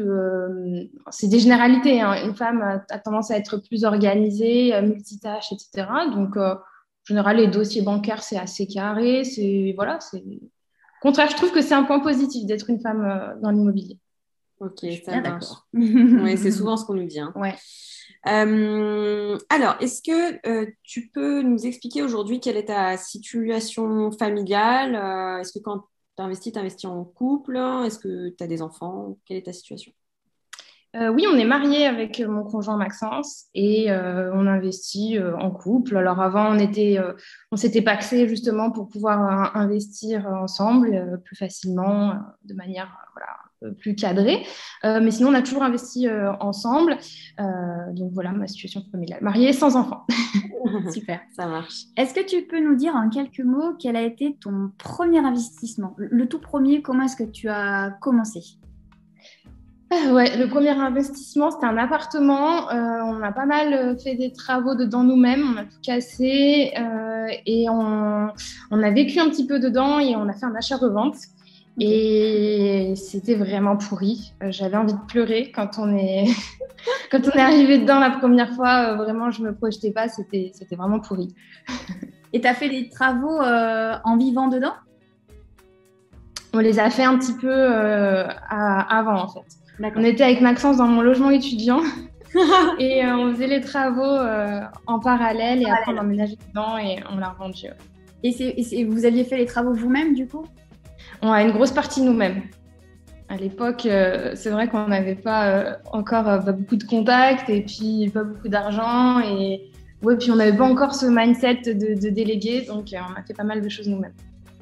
c'est 1.12 1.28
des 1.28 1.40
généralités. 1.40 2.02
Hein. 2.02 2.26
Une 2.26 2.36
femme 2.36 2.62
a, 2.90 3.00
tendance 3.00 3.30
à 3.30 3.38
être 3.38 3.58
plus 3.58 3.84
organisée, 3.84 4.74
multitâche, 4.82 5.52
etc. 5.52 5.88
Donc, 6.14 6.38
en 6.38 6.58
général, 7.04 7.38
les 7.38 7.48
dossiers 7.48 7.82
bancaires, 7.82 8.24
c'est 8.24 8.38
assez 8.38 8.68
carré. 8.68 9.26
C'est. 9.26 9.74
Voilà, 9.76 10.00
c'est. 10.00 10.20
Au 10.20 11.02
contraire, 11.02 11.30
je 11.30 11.36
trouve 11.36 11.52
que 11.52 11.62
c'est 11.62 11.76
un 11.76 11.84
point 11.84 12.00
positif 12.00 12.48
d'être 12.48 12.70
une 12.70 12.80
femme 12.80 13.38
dans 13.44 13.52
l'immobilier. 13.52 14.00
Ok, 14.60 14.80
ça 15.06 15.22
marche. 15.22 15.46
oui, 15.74 16.38
c'est 16.38 16.52
souvent 16.52 16.78
ce 16.78 16.86
qu'on 16.86 16.96
nous 16.96 17.06
dit. 17.06 17.20
Hein. 17.20 17.32
Ouais. 17.36 17.54
Euh, 18.28 19.38
alors, 19.50 19.78
est-ce 19.80 20.02
que 20.02 20.48
euh, 20.48 20.68
tu 20.84 21.10
peux 21.14 21.42
nous 21.42 21.66
expliquer 21.66 22.02
aujourd'hui 22.02 22.40
quelle 22.40 22.58
est 22.58 22.66
ta 22.66 22.98
situation 22.98 24.12
familiale? 24.12 24.96
Euh, 24.96 25.40
Est-ce 25.40 25.54
que 25.54 25.64
quand 25.64 25.86
tu 26.18 26.24
investis, 26.24 26.52
tu 26.52 26.60
investis 26.60 26.90
en 26.90 27.04
couple? 27.06 27.58
Est-ce 27.58 28.00
que 28.00 28.30
tu 28.30 28.44
as 28.44 28.48
des 28.48 28.62
enfants? 28.62 29.18
Quelle 29.26 29.38
est 29.38 29.46
ta 29.46 29.54
situation? 29.54 29.92
Oui, 31.00 31.28
on 31.32 31.38
est 31.38 31.46
marié 31.46 31.86
avec 31.86 32.20
mon 32.22 32.44
conjoint 32.44 32.76
Maxence 32.76 33.46
et 33.54 33.92
on 33.92 34.48
investit 34.48 35.20
en 35.20 35.52
couple. 35.52 35.96
Alors 35.96 36.20
avant, 36.20 36.50
on 36.50 36.58
était, 36.58 36.98
on 37.52 37.56
s'était 37.56 37.84
paxé 37.84 38.28
justement 38.28 38.72
pour 38.72 38.88
pouvoir 38.88 39.56
investir 39.56 40.26
ensemble 40.26 41.22
plus 41.24 41.36
facilement, 41.36 42.16
de 42.46 42.56
manière 42.56 42.98
plus 43.80 43.96
cadré. 43.96 44.46
Euh, 44.86 45.00
mais 45.02 45.12
sinon, 45.12 45.30
on 45.30 45.34
a 45.34 45.42
toujours 45.42 45.64
investi 45.64 46.08
euh, 46.08 46.32
ensemble. 46.40 46.98
donc 47.38 48.12
voilà 48.14 48.32
ma 48.32 48.48
situation 48.48 48.84
familiale. 48.92 49.20
Mariée 49.22 49.54
sans 49.54 49.76
enfant. 49.76 50.06
Super, 50.92 51.22
ça 51.36 51.48
marche. 51.48 51.84
Est-ce 51.96 52.14
que 52.14 52.26
tu 52.26 52.44
peux 52.48 52.60
nous 52.60 52.76
dire 52.76 52.96
en 52.96 53.10
quelques 53.10 53.40
mots 53.40 53.74
quel 53.80 53.96
a 53.96 54.02
été 54.02 54.38
ton 54.40 54.72
premier 54.78 55.20
investissement? 55.20 55.96
Le 55.98 56.28
tout 56.28 56.40
premier, 56.40 56.82
comment 56.82 57.04
est-ce 57.04 57.16
que 57.16 57.30
tu 57.30 57.50
as 57.50 57.92
commencé? 58.02 58.42
Ah 59.90 60.12
ouais, 60.12 60.36
le 60.36 60.50
premier 60.50 60.72
investissement, 60.72 61.50
c'était 61.50 61.66
un 61.66 61.78
appartement. 61.78 62.70
Euh, 62.70 63.00
on 63.06 63.22
a 63.22 63.32
pas 63.32 63.46
mal 63.46 63.74
euh, 63.74 63.98
fait 63.98 64.16
des 64.16 64.34
travaux 64.34 64.76
dedans 64.76 65.04
nous-mêmes. 65.04 65.54
On 65.54 65.58
a 65.58 65.64
tout 65.64 65.80
cassé 65.82 66.74
euh, 66.78 67.28
et 67.46 67.70
on, 67.70 68.28
on, 68.72 68.84
a 68.84 68.92
vécu 68.92 69.20
un 69.20 69.30
petit 69.30 69.48
peu 69.48 69.60
dedans 69.60 70.00
et 70.00 70.18
on 70.18 70.28
a 70.28 70.34
fait 70.34 70.46
un 70.46 70.56
achat-revente. 70.56 71.16
Et 71.80 72.94
c'était 72.96 73.36
vraiment 73.36 73.78
pourri. 73.78 74.34
J'avais 74.50 74.78
envie 74.78 74.94
de 74.94 75.06
pleurer 75.08 75.52
quand 75.52 75.78
on 75.78 75.96
est, 75.96 76.26
quand 77.12 77.20
on 77.28 77.32
est 77.32 77.42
arrivé 77.42 77.78
dedans 77.78 78.00
la 78.00 78.12
première 78.12 78.54
fois. 78.54 78.96
vraiment, 78.96 79.30
je 79.30 79.44
me 79.44 79.54
projetais 79.54 79.92
pas. 79.92 80.08
C'était, 80.08 80.52
c'était 80.54 80.76
vraiment 80.76 81.00
pourri. 81.00 81.36
et 82.34 82.42
tu 82.42 82.48
as 82.48 82.54
fait 82.54 82.70
des 82.70 82.90
travaux 82.90 83.40
en 83.40 84.18
vivant 84.18 84.48
dedans? 84.48 84.74
On 86.54 86.60
les 86.60 86.80
a 86.80 86.90
fait 86.90 87.04
un 87.04 87.18
petit 87.18 87.34
peu 87.34 87.54
avant 87.54 89.22
en 89.22 89.28
fait. 89.28 89.58
On 89.80 90.04
était 90.04 90.24
avec 90.24 90.42
Maxence 90.42 90.78
dans 90.78 90.88
mon 90.88 91.02
logement 91.02 91.30
étudiant 91.30 91.82
et 92.80 93.06
euh, 93.06 93.16
on 93.16 93.34
faisait 93.34 93.48
les 93.48 93.62
travaux 93.62 94.02
euh, 94.02 94.62
en 94.88 95.00
parallèle 95.00 95.62
et 95.62 95.70
après 95.70 95.94
on 95.94 95.98
emménageait 95.98 96.38
dedans 96.50 96.78
et 96.78 96.98
on 97.12 97.18
l'a 97.18 97.30
revendu. 97.30 97.68
Et, 98.24 98.86
vous 98.86 99.06
aviez 99.06 99.24
fait 99.24 99.38
les 99.38 99.46
travaux 99.46 99.74
vous-même 99.74 100.14
du 100.14 100.28
coup? 100.28 100.46
On 101.22 101.32
a 101.32 101.42
une 101.42 101.52
grosse 101.52 101.72
partie 101.72 102.02
nous-mêmes. 102.02 102.44
À 103.30 103.36
l'époque, 103.36 103.86
euh, 103.86 104.32
c'est 104.36 104.50
vrai 104.50 104.70
qu'on 104.70 104.88
n'avait 104.88 105.16
pas 105.16 105.80
encore 105.92 106.42
beaucoup 106.54 106.78
de 106.78 106.84
contacts 106.84 107.50
et 107.50 107.62
puis 107.62 108.10
pas 108.14 108.24
beaucoup 108.24 108.48
d'argent 108.48 109.20
et 109.20 109.70
ouais, 110.02 110.16
puis 110.18 110.32
on 110.32 110.36
n'avait 110.36 110.56
pas 110.56 110.66
encore 110.66 110.96
ce 110.96 111.06
mindset 111.08 111.74
de, 111.74 112.00
de 112.00 112.10
déléguer, 112.10 112.62
donc 112.62 112.94
on 112.94 113.20
a 113.20 113.24
fait 113.24 113.34
pas 113.34 113.44
mal 113.44 113.62
de 113.62 113.70
choses 113.70 113.88
nous-mêmes. 113.88 114.14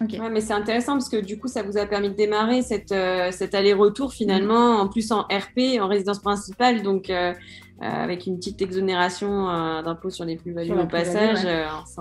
Ouais, 0.02 0.30
mais 0.30 0.42
c'est 0.42 0.54
intéressant 0.54 0.94
parce 0.94 1.08
que 1.08 1.18
du 1.18 1.40
coup, 1.40 1.48
ça 1.48 1.64
vous 1.64 1.78
a 1.78 1.86
permis 1.86 2.10
de 2.10 2.16
démarrer 2.16 2.62
cette, 2.62 2.92
euh, 2.92 3.32
cet 3.32 3.56
aller-retour 3.56 4.14
finalement, 4.14 4.82
en 4.82 4.90
plus 4.90 5.12
en 5.12 5.22
RP, 5.22 5.80
en 5.80 5.88
résidence 5.88 6.20
principale, 6.20 6.84
donc 6.84 7.10
euh, 7.10 7.32
euh, 7.32 7.34
avec 7.80 8.26
une 8.26 8.38
petite 8.38 8.62
exonération 8.62 9.46
d'impôt 9.84 10.10
sur 10.10 10.26
les 10.26 10.36
plus-values 10.36 10.74
au 10.74 10.86
passage. 10.86 11.48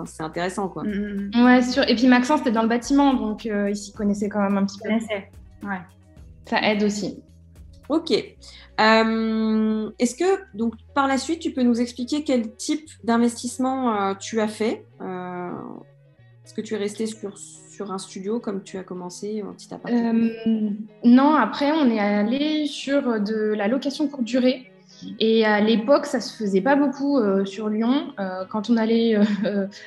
c'est 0.07 0.23
intéressant, 0.23 0.69
quoi. 0.69 0.83
Mm, 0.83 0.89
mm, 0.89 1.31
mm. 1.35 1.45
Ouais, 1.45 1.63
sûr. 1.63 1.89
Et 1.89 1.95
puis 1.95 2.09
Maxence, 2.09 2.39
c'était 2.39 2.51
dans 2.51 2.63
le 2.63 2.69
bâtiment, 2.69 3.15
donc 3.15 3.45
il 3.45 3.77
s'y 3.77 3.93
connaissait 3.93 4.29
quand 4.29 4.41
même 4.41 4.59
un 4.59 4.65
petit 4.65 4.79
peu. 4.79 4.91
Ouais. 4.91 5.81
Ça 6.47 6.61
aide 6.63 6.83
aussi. 6.83 7.23
Ok. 7.89 8.11
Est-ce 8.11 10.15
que, 10.17 10.57
donc, 10.57 10.75
par 10.95 11.07
la 11.07 11.17
suite, 11.17 11.39
tu 11.39 11.53
peux 11.53 11.63
nous 11.63 11.81
expliquer 11.81 12.25
quel 12.25 12.57
type 12.57 12.91
d'investissement 13.05 14.17
tu 14.17 14.41
as 14.41 14.49
fait 14.49 14.85
Est-ce 15.01 16.55
que 16.55 16.61
tu 16.61 16.75
es 16.75 16.77
resté 16.77 17.07
sur 17.07 17.33
sur 17.75 17.90
un 17.90 17.99
studio 17.99 18.38
comme 18.38 18.62
tu 18.62 18.78
as 18.78 18.85
commencé 18.85 19.43
en 19.43 19.52
petit 19.52 19.73
appartement 19.75 20.28
euh, 20.47 20.71
Non, 21.04 21.35
après, 21.35 21.73
on 21.73 21.90
est 21.90 21.99
allé 21.99 22.66
sur 22.66 23.21
de 23.21 23.52
la 23.54 23.69
location 23.69 24.07
courte 24.07 24.25
durée. 24.25 24.71
Et 25.19 25.45
à 25.45 25.61
l'époque, 25.61 26.07
ça 26.07 26.21
se 26.21 26.35
faisait 26.37 26.61
pas 26.61 26.76
beaucoup 26.76 27.19
euh, 27.19 27.45
sur 27.45 27.69
Lyon. 27.69 28.12
Euh, 28.21 28.45
quand 28.49 28.71
on 28.71 28.76
allait 28.76 29.16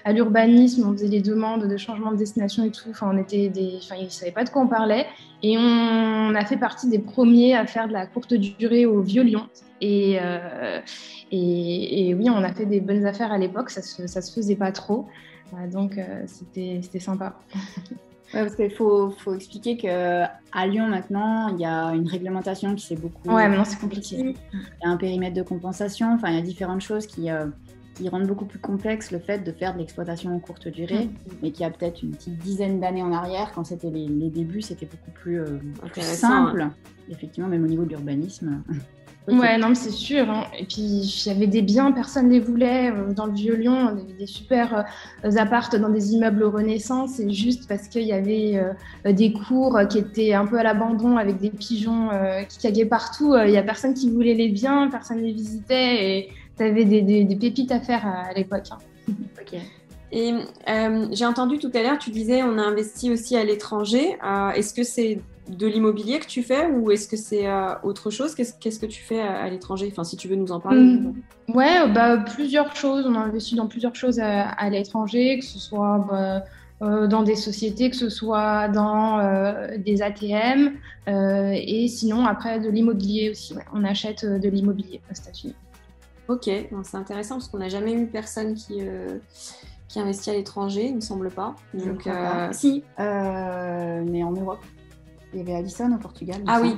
à 0.06 0.12
l'urbanisme, 0.12 0.88
on 0.88 0.92
faisait 0.92 1.08
des 1.08 1.22
demandes 1.22 1.66
de 1.66 1.78
changement 1.78 2.12
de 2.12 2.18
destination 2.18 2.66
et 2.66 2.72
tout. 2.72 2.90
Enfin, 2.90 3.10
on 3.14 3.18
était 3.18 3.48
des, 3.48 3.78
enfin, 3.78 3.96
ils 4.00 4.12
savaient 4.12 4.34
pas 4.34 4.44
de 4.44 4.50
quoi 4.50 4.62
on 4.62 4.68
parlait. 4.68 5.08
Et 5.42 5.58
on, 5.58 6.36
a 6.36 6.46
fait 6.46 6.58
partie 6.58 6.90
des 6.90 7.00
premiers 7.00 7.56
à 7.56 7.66
faire 7.66 7.88
de 7.88 7.94
la 7.94 8.06
courte 8.06 8.34
durée 8.34 8.86
au 8.86 9.02
Vieux-Lyon. 9.02 9.48
Et, 9.80 10.18
et, 11.32 12.14
oui, 12.16 12.30
on 12.30 12.44
a 12.44 12.52
fait 12.52 12.66
des 12.66 12.82
bonnes 12.82 13.06
affaires 13.06 13.32
à 13.32 13.38
l'époque. 13.38 13.70
Ça 13.70 13.82
se, 13.82 14.08
ça 14.08 14.22
se 14.22 14.34
faisait 14.34 14.56
pas 14.56 14.72
trop 14.72 15.08
donc 15.72 15.98
euh, 15.98 16.24
c'était 16.26 17.00
sympa. 17.00 17.38
parce 18.34 18.56
qu'il 18.56 18.72
faut, 18.72 19.12
faut, 19.12 19.34
expliquer 19.34 19.78
qu'à 19.78 20.68
Lyon 20.68 20.88
maintenant, 20.88 21.50
il 21.50 21.60
y 21.60 21.66
a 21.66 21.90
une 21.90 22.08
réglementation 22.08 22.76
qui 22.76 22.86
s'est 22.86 22.96
beaucoup. 22.96 23.30
Ouais, 23.30 23.48
maintenant 23.48 23.66
c'est 23.66 23.80
compliqué. 23.80 24.18
Il 24.18 24.36
y 24.84 24.86
a 24.86 24.90
un 24.90 24.98
périmètre 24.98 25.36
de 25.36 25.44
compensation, 25.44 26.14
enfin 26.14 26.30
il 26.30 26.36
y 26.36 26.40
a 26.40 26.42
différentes 26.42 26.82
choses 26.82 27.08
qui, 27.08 27.30
euh, 27.30 27.48
qui 27.96 28.10
rendent 28.10 28.28
beaucoup 28.28 28.46
plus 28.46 28.60
complexe 28.60 29.12
le 29.12 29.20
fait 29.20 29.40
de 29.40 29.52
faire 29.52 29.74
de 29.74 29.80
l'exploitation 29.80 30.36
en 30.36 30.40
courte 30.40 30.68
durée, 30.68 31.06
mm. 31.06 31.12
mais 31.42 31.52
qui 31.52 31.64
a 31.64 31.70
peut-être 31.70 32.04
une 32.04 32.12
petite 32.12 32.38
dizaine 32.38 32.80
d'années 32.80 33.04
en 33.04 33.14
arrière, 33.14 33.52
quand 33.54 33.64
c'était 33.64 33.90
les, 33.90 34.30
débuts, 34.30 34.62
c'était 34.62 34.86
beaucoup 34.88 35.12
plus, 35.12 35.40
euh, 35.40 35.60
simple. 35.96 36.68
Effectivement, 37.10 37.48
même 37.48 37.64
au 37.64 37.68
niveau 37.68 37.86
de 37.86 37.90
l'urbanisme. 37.90 38.64
Ouais, 39.28 39.58
non, 39.58 39.70
mais 39.70 39.76
c'est 39.76 39.92
sûr. 39.92 40.30
Hein. 40.30 40.46
Et 40.58 40.64
puis, 40.64 40.82
il 40.82 41.28
y 41.28 41.30
avait 41.30 41.48
des 41.48 41.62
biens, 41.62 41.92
personne 41.92 42.28
ne 42.28 42.32
les 42.32 42.40
voulait. 42.40 42.92
Euh, 42.92 43.12
dans 43.12 43.26
le 43.26 43.34
Vieux-Lyon, 43.34 43.74
on 43.74 43.88
avait 43.88 44.14
des 44.18 44.26
super 44.26 44.86
euh, 45.26 45.36
appartes 45.36 45.76
dans 45.76 45.90
des 45.90 46.14
immeubles 46.14 46.46
Renaissance. 46.46 47.20
Et 47.20 47.30
juste 47.30 47.68
parce 47.68 47.90
qu'il 47.90 48.04
y 48.04 48.14
avait 48.14 48.58
euh, 49.06 49.12
des 49.12 49.34
cours 49.34 49.80
qui 49.90 49.98
étaient 49.98 50.34
un 50.34 50.46
peu 50.46 50.58
à 50.58 50.64
l'abandon 50.64 51.18
avec 51.18 51.40
des 51.40 51.50
pigeons 51.50 52.10
qui 52.48 52.60
caguaient 52.60 52.86
partout, 52.86 53.36
il 53.38 53.52
n'y 53.52 53.58
a 53.58 53.64
personne 53.64 53.94
qui 53.94 54.10
voulait 54.10 54.34
les 54.34 54.50
biens, 54.50 54.90
personne 54.90 55.18
ne 55.18 55.24
les 55.24 55.34
visitait. 55.34 56.18
Et 56.18 56.30
tu 56.56 56.64
avais 56.64 56.86
des, 56.86 57.02
des, 57.02 57.36
pépites 57.36 57.72
à 57.72 57.82
faire 57.82 58.06
à, 58.06 58.34
l'époque. 58.34 58.70
Hein. 58.72 59.14
ok. 59.42 59.60
Et 60.12 60.34
j'ai 61.12 61.26
entendu 61.26 61.60
tout 61.60 61.72
à 61.74 61.84
l'heure, 61.84 61.98
tu 61.98 62.12
disais 62.12 62.42
on 62.44 62.58
a 62.58 62.62
investi 62.62 63.12
aussi 63.12 63.36
à 63.36 63.44
l'étranger. 63.44 64.18
Est-ce 64.56 64.74
que 64.74 64.84
c'est 64.84 65.20
de 65.50 65.68
l'immobilier 65.68 66.20
que 66.20 66.26
tu 66.26 66.44
fais 66.44 66.68
ou 66.68 66.92
est-ce 66.92 67.08
que 67.08 67.18
c'est 67.18 67.48
euh, 67.48 67.74
autre 67.84 68.10
chose? 68.10 68.36
Qu'est-ce 68.36 68.80
que 68.80 68.86
tu 68.86 69.02
fais 69.02 69.20
à, 69.22 69.50
l'étranger? 69.50 69.88
Enfin, 69.92 70.04
si 70.04 70.18
tu 70.18 70.28
veux 70.28 70.36
nous 70.36 70.52
en 70.52 70.60
parler. 70.60 70.80
Oui, 70.80 70.98
mmh. 70.98 71.56
Ouais, 71.56 71.90
bah, 71.90 72.18
plusieurs 72.18 72.76
choses. 72.76 73.06
On 73.08 73.16
a 73.16 73.20
investi 73.20 73.56
dans 73.56 73.68
plusieurs 73.68 73.96
choses 73.96 74.20
à, 74.20 74.70
l'étranger, 74.70 75.40
que 75.40 75.46
ce 75.46 75.60
soit 75.60 76.06
bah, 76.10 76.44
euh, 76.82 77.08
dans 77.08 77.24
des 77.24 77.36
sociétés, 77.36 77.90
que 77.90 77.96
ce 77.96 78.10
soit 78.10 78.68
dans 78.68 79.20
euh, 79.20 79.78
des 79.78 80.02
ATM 80.02 80.74
et 81.08 81.88
sinon 81.88 82.26
après 82.26 82.60
de 82.60 82.70
l'immobilier 82.70 83.30
aussi. 83.30 83.56
On 83.74 83.84
achète 83.84 84.26
de 84.26 84.50
l'immobilier 84.50 85.02
aux 85.10 85.16
États-Unis. 85.16 85.56
Ok, 86.28 86.50
c'est 86.84 86.98
intéressant 86.98 87.36
parce 87.36 87.48
qu'on 87.48 87.60
n'a 87.60 87.70
jamais 87.70 87.94
eu 87.94 88.08
personne 88.08 88.56
qui 88.56 88.82
qui 89.88 90.00
investit 90.00 90.30
à 90.30 90.34
l'étranger, 90.34 90.86
il 90.86 90.92
ne 90.92 90.96
me 90.96 91.02
semble 91.02 91.30
pas. 91.30 91.56
Donc, 91.74 92.10
Si, 92.52 92.84
mais 92.98 94.24
en 94.24 94.32
Europe. 94.32 94.60
Il 95.34 95.40
y 95.40 95.42
avait 95.42 95.56
Alison 95.56 95.94
au 95.94 95.98
Portugal. 95.98 96.42
Ah 96.48 96.60
oui. 96.62 96.76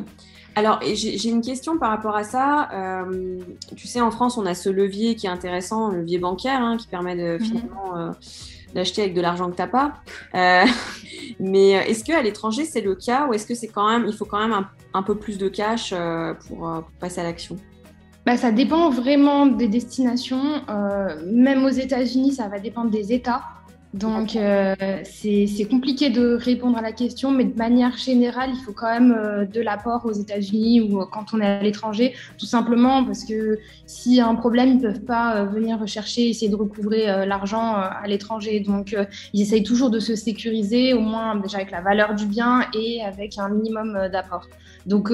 Alors, 0.56 0.80
j'ai 0.82 1.30
une 1.30 1.42
question 1.42 1.78
par 1.78 1.90
rapport 1.90 2.16
à 2.16 2.24
ça. 2.24 2.70
Euh, 2.74 3.40
tu 3.76 3.88
sais, 3.88 4.02
en 4.02 4.12
France, 4.12 4.38
on 4.38 4.46
a 4.46 4.56
ce 4.56 4.70
levier 4.70 5.16
qui 5.16 5.28
est 5.28 5.30
intéressant, 5.30 5.90
le 5.90 6.00
levier 6.00 6.18
bancaire, 6.18 6.62
hein, 6.62 6.78
qui 6.78 6.88
permet 6.88 7.16
de 7.16 7.38
mhm. 7.38 7.40
finalement 7.40 7.98
euh, 7.98 8.12
d'acheter 8.74 9.04
avec 9.04 9.14
de 9.14 9.22
l'argent 9.22 9.50
que 9.50 9.56
tu 9.56 9.62
n'as 9.62 9.68
pas. 9.68 9.94
Euh, 10.36 10.66
mais 11.40 11.70
est-ce 11.70 12.04
qu'à 12.04 12.22
l'étranger, 12.22 12.66
c'est 12.66 12.82
le 12.82 12.96
cas 12.96 13.28
ou 13.28 13.34
est-ce 13.34 13.46
que 13.46 13.56
c'est 13.56 13.68
quand 13.68 13.90
même, 13.90 14.06
il 14.08 14.14
faut 14.14 14.26
quand 14.26 14.46
même 14.46 14.66
un, 14.94 15.04
peu 15.04 15.16
plus 15.16 15.38
de 15.38 15.48
cash 15.48 15.94
pour, 16.48 16.84
passer 17.00 17.22
à 17.22 17.24
l'action? 17.24 17.56
Bah, 18.26 18.38
ça 18.38 18.52
dépend 18.52 18.90
vraiment 18.90 19.46
des 19.46 19.68
destinations. 19.68 20.64
même 21.26 21.66
aux 21.66 21.70
États-Unis, 21.70 22.34
ça 22.34 22.48
va 22.48 22.60
dépendre 22.60 22.92
des 22.92 23.14
États. 23.14 23.42
Donc, 23.94 24.36
euh, 24.36 24.76
c'est 25.04 25.68
compliqué 25.68 26.12
de 26.12 26.36
répondre 26.36 26.78
à 26.78 26.82
la 26.82 26.92
question, 26.92 27.32
mais 27.32 27.44
de 27.44 27.58
manière 27.58 27.98
générale, 27.98 28.52
il 28.54 28.64
faut 28.64 28.72
quand 28.72 28.92
même 28.92 29.16
euh, 29.18 29.46
de 29.46 29.62
l'apport 29.62 30.06
aux 30.06 30.12
États-Unis 30.12 30.82
ou 30.82 31.04
quand 31.08 31.34
on 31.34 31.42
est 31.42 31.46
à 31.48 31.64
l'étranger, 31.64 32.14
tout 32.38 32.46
simplement 32.46 33.04
parce 33.04 33.26
que 33.26 33.58
s'il 33.88 34.14
y 34.14 34.20
a 34.20 34.28
un 34.28 34.36
problème, 34.36 34.70
ils 34.70 34.78
ne 34.78 34.82
peuvent 34.82 35.02
pas 35.02 35.38
euh, 35.38 35.46
venir 35.46 35.80
rechercher, 35.80 36.30
essayer 36.30 36.50
de 36.50 36.56
recouvrer 36.56 37.26
l'argent 37.26 37.74
à 37.78 38.04
l'étranger. 38.08 38.60
Donc, 38.60 38.96
ils 39.34 39.42
essayent 39.42 39.64
toujours 39.64 39.90
de 39.90 40.00
se 40.00 40.16
sécuriser, 40.16 40.94
au 40.94 41.00
moins 41.00 41.36
déjà 41.36 41.58
avec 41.58 41.72
la 41.72 41.82
valeur 41.82 42.14
du 42.14 42.28
bien 42.28 42.66
et 42.76 43.02
avec 43.04 43.40
un 43.40 43.50
minimum 43.50 44.10
d'apport. 44.12 44.48
Donc, 44.86 45.12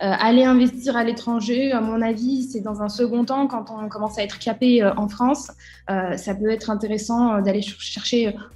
aller 0.00 0.44
investir 0.44 0.96
à 0.96 1.04
l'étranger, 1.04 1.72
à 1.72 1.80
mon 1.80 2.02
avis, 2.02 2.44
c'est 2.44 2.60
dans 2.60 2.82
un 2.82 2.88
second 2.88 3.24
temps, 3.24 3.46
quand 3.46 3.66
on 3.70 3.88
commence 3.88 4.18
à 4.18 4.22
être 4.22 4.38
capé 4.38 4.84
en 4.84 5.08
France, 5.08 5.50
ça 5.88 6.34
peut 6.34 6.50
être 6.50 6.70
intéressant 6.70 7.40
d'aller 7.40 7.62
chercher 7.62 8.05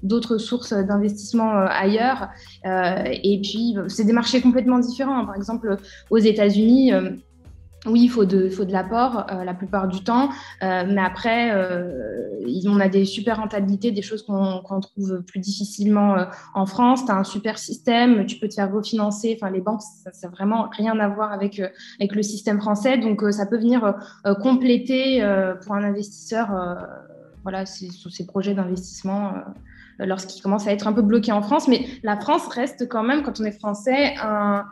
d'autres 0.03 0.39
sources 0.39 0.73
d'investissement 0.73 1.55
euh, 1.55 1.67
ailleurs. 1.69 2.29
Euh, 2.67 3.05
et 3.07 3.41
puis, 3.43 3.77
c'est 3.89 4.05
des 4.05 4.13
marchés 4.13 4.41
complètement 4.41 4.79
différents. 4.79 5.25
Par 5.27 5.37
exemple, 5.37 5.77
aux 6.11 6.19
États-Unis, 6.19 6.93
euh, 6.93 7.11
oui, 7.87 8.03
il 8.05 8.09
faut 8.09 8.27
de, 8.27 8.51
faut 8.51 8.67
de 8.67 8.73
l'apport 8.73 9.27
la 9.43 9.55
plupart 9.55 9.89
du 9.89 10.05
temps, 10.05 10.29
mais 10.61 11.01
après, 11.01 11.51
on 12.67 12.79
a 12.79 12.89
des 12.91 13.07
super 13.07 13.39
rentabilités, 13.39 13.91
des 13.91 14.03
choses 14.03 14.23
qu'on 14.23 14.81
trouve 14.81 15.23
plus 15.23 15.41
difficilement 15.41 16.27
en 16.53 16.67
France. 16.67 17.07
Tu 17.07 17.11
as 17.11 17.17
un 17.17 17.25
super 17.25 17.57
système, 17.57 18.27
tu 18.27 18.39
peux 18.39 18.49
te 18.49 18.55
faire 18.57 18.71
refinancer. 18.71 19.35
Enfin, 19.41 19.51
les 19.51 19.63
banques, 19.63 19.81
ça 19.81 20.29
n'a 20.29 20.29
vraiment 20.29 20.69
rien 20.77 21.01
à 21.01 21.09
voir 21.09 21.33
avec, 21.33 21.59
avec 21.99 22.15
le 22.15 22.23
système 22.23 22.61
français. 22.61 22.99
Donc, 22.99 23.23
ça 23.31 23.47
peut 23.47 23.57
venir 23.57 23.95
compléter 24.43 25.27
pour 25.65 25.75
un 25.75 25.83
investisseur 25.83 26.51
voilà, 27.43 27.67
sur 27.67 28.11
ces 28.11 28.27
projets 28.27 28.55
d'investissement 28.55 29.35
euh, 29.35 30.07
lorsqu'ils 30.07 30.43
commencent 30.43 30.67
à 30.67 30.73
être 30.73 30.87
un 30.87 30.93
peu 30.93 31.03
bloqués 31.03 31.33
en 31.33 31.43
France. 31.43 31.69
Mais 31.69 31.87
la 32.03 32.17
France 32.19 32.47
reste 32.49 32.89
quand 32.89 33.03
même, 33.03 33.23
quand 33.23 33.41
on 33.41 33.45
est 33.45 33.59
français, 33.59 34.15
un, 34.23 34.65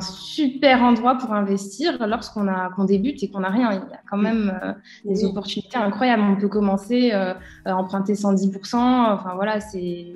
super 0.00 0.82
endroit 0.82 1.14
pour 1.16 1.32
investir 1.32 2.04
lorsqu'on 2.08 2.46
qu'on 2.74 2.84
débute 2.84 3.22
et 3.22 3.30
qu'on 3.30 3.40
n'a 3.40 3.50
rien. 3.50 3.70
Il 3.70 3.90
y 3.90 3.94
a 3.94 4.00
quand 4.10 4.16
même 4.16 4.58
euh, 4.64 4.72
des 5.04 5.24
opportunités 5.24 5.76
incroyables. 5.76 6.22
On 6.22 6.34
peut 6.34 6.48
commencer 6.48 7.12
euh, 7.12 7.34
à 7.64 7.76
emprunter 7.76 8.14
110%. 8.14 8.74
Enfin 8.74 9.34
voilà, 9.36 9.60
c'est 9.60 10.12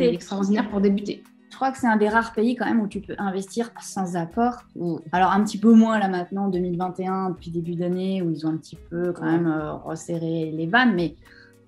extraordinaire 0.00 0.68
pour 0.68 0.80
débuter. 0.80 1.22
Je 1.56 1.58
crois 1.58 1.72
que 1.72 1.78
c'est 1.78 1.86
un 1.86 1.96
des 1.96 2.10
rares 2.10 2.34
pays 2.34 2.54
quand 2.54 2.66
même 2.66 2.80
où 2.80 2.86
tu 2.86 3.00
peux 3.00 3.14
investir 3.16 3.70
sans 3.80 4.14
apport. 4.14 4.64
Alors 5.10 5.32
un 5.32 5.42
petit 5.42 5.56
peu 5.56 5.72
moins 5.72 5.98
là 5.98 6.06
maintenant, 6.06 6.48
2021, 6.48 7.30
depuis 7.30 7.50
début 7.50 7.76
d'année, 7.76 8.20
où 8.20 8.30
ils 8.30 8.46
ont 8.46 8.50
un 8.50 8.58
petit 8.58 8.76
peu 8.76 9.14
quand 9.14 9.24
même 9.24 9.46
euh, 9.46 9.72
resserré 9.72 10.52
les 10.54 10.66
vannes, 10.66 10.94
mais 10.94 11.16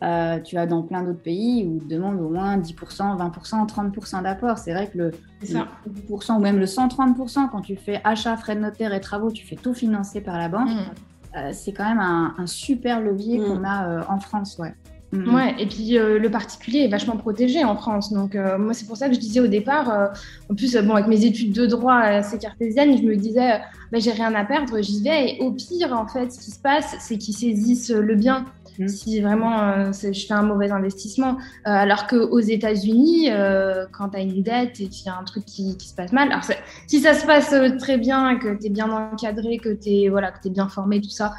euh, 0.03 0.41
tu 0.41 0.57
vas 0.57 0.67
dans 0.67 0.83
plein 0.83 1.03
d'autres 1.03 1.23
pays 1.23 1.65
où 1.67 1.79
ils 1.81 1.89
demandent 1.89 2.21
au 2.21 2.29
moins 2.29 2.59
10%, 2.59 3.17
20%, 3.17 3.67
30% 3.67 4.23
d'apport. 4.25 4.59
C'est 4.59 4.75
vrai 4.75 4.91
que 4.91 4.99
le, 4.99 5.11
10% 5.43 6.37
ou 6.37 6.39
même 6.39 6.59
le 6.59 6.67
130%, 6.67 7.49
quand 7.49 7.63
tu 7.63 7.75
fais 7.77 8.03
achat, 8.05 8.37
frais 8.37 8.57
de 8.57 8.61
notaire 8.61 8.93
et 8.93 9.01
travaux, 9.01 9.31
tu 9.31 9.47
fais 9.47 9.57
tout 9.57 9.73
financer 9.73 10.21
par 10.21 10.37
la 10.37 10.51
banque. 10.51 10.69
Mm. 10.69 11.39
Euh, 11.39 11.51
c'est 11.55 11.73
quand 11.73 11.89
même 11.89 12.01
un, 12.01 12.47
super 12.47 13.01
levier 13.01 13.39
mm. 13.39 13.45
qu'on 13.47 13.65
a 13.65 14.07
en 14.07 14.21
France. 14.21 14.59
Ouais. 14.59 14.75
Mm-hmm. 15.13 15.35
Ouais, 15.35 15.55
et 15.59 15.67
puis 15.67 15.97
euh, 15.97 16.19
le 16.19 16.31
particulier 16.31 16.81
est 16.81 16.89
vachement 16.89 17.17
protégé 17.17 17.65
en 17.65 17.77
France. 17.77 18.13
Donc, 18.13 18.35
euh, 18.35 18.59
moi, 18.59 18.75
c'est 18.75 18.87
pour 18.87 18.97
ça 18.97 19.09
que 19.09 19.15
je 19.15 19.21
disais 19.21 19.41
au 19.41 19.47
départ, 19.47 19.91
euh, 19.91 20.07
en 20.51 20.55
plus, 20.55 20.77
bon, 20.77 20.95
avec 20.95 21.07
mes 21.07 21.25
études 21.25 21.53
de 21.53 21.67
droit 21.67 21.97
assez 21.97 22.39
cartésiennes, 22.39 22.97
je 22.97 23.03
me 23.03 23.17
disais, 23.17 23.61
bah, 23.91 23.99
j'ai 23.99 24.13
rien 24.13 24.35
à 24.35 24.45
perdre, 24.45 24.81
j'y 24.83 25.03
vais. 25.03 25.37
Et 25.37 25.41
au 25.41 25.53
pire, 25.53 25.93
en 25.93 26.07
fait, 26.07 26.31
ce 26.31 26.41
qui 26.41 26.51
se 26.51 26.61
passe, 26.61 26.97
c'est 27.01 27.17
qu'ils 27.17 27.35
saisissent 27.35 27.91
le 27.91 28.15
bien. 28.15 28.45
Si 28.87 29.21
vraiment 29.21 29.61
euh, 29.61 29.93
je 29.93 30.27
fais 30.27 30.35
un 30.35 30.43
mauvais 30.43 30.71
investissement. 30.71 31.39
Euh, 31.67 31.71
alors 31.71 32.07
qu'aux 32.07 32.39
États-Unis, 32.39 33.29
euh, 33.31 33.87
quand 33.93 34.11
tu 34.11 34.17
as 34.17 34.21
une 34.21 34.43
dette 34.43 34.81
et 34.81 34.89
qu'il 34.89 35.07
y 35.07 35.09
a 35.09 35.17
un 35.19 35.25
truc 35.25 35.45
qui, 35.45 35.77
se 35.79 35.95
passe 35.95 36.13
mal, 36.13 36.31
alors 36.31 36.45
si 36.87 37.01
ça 37.01 37.15
se 37.15 37.27
passe 37.27 37.55
très 37.79 37.99
bien, 37.99 38.39
que 38.39 38.59
tu 38.59 38.67
es 38.67 38.71
bien 38.71 38.91
encadré, 38.91 39.59
que 39.59 39.71
tu 39.71 39.89
es, 39.91 40.09
voilà, 40.09 40.33
es 40.45 40.51
bien 40.51 40.69
formé, 40.69 41.01
tout 41.01 41.11
ça, 41.11 41.35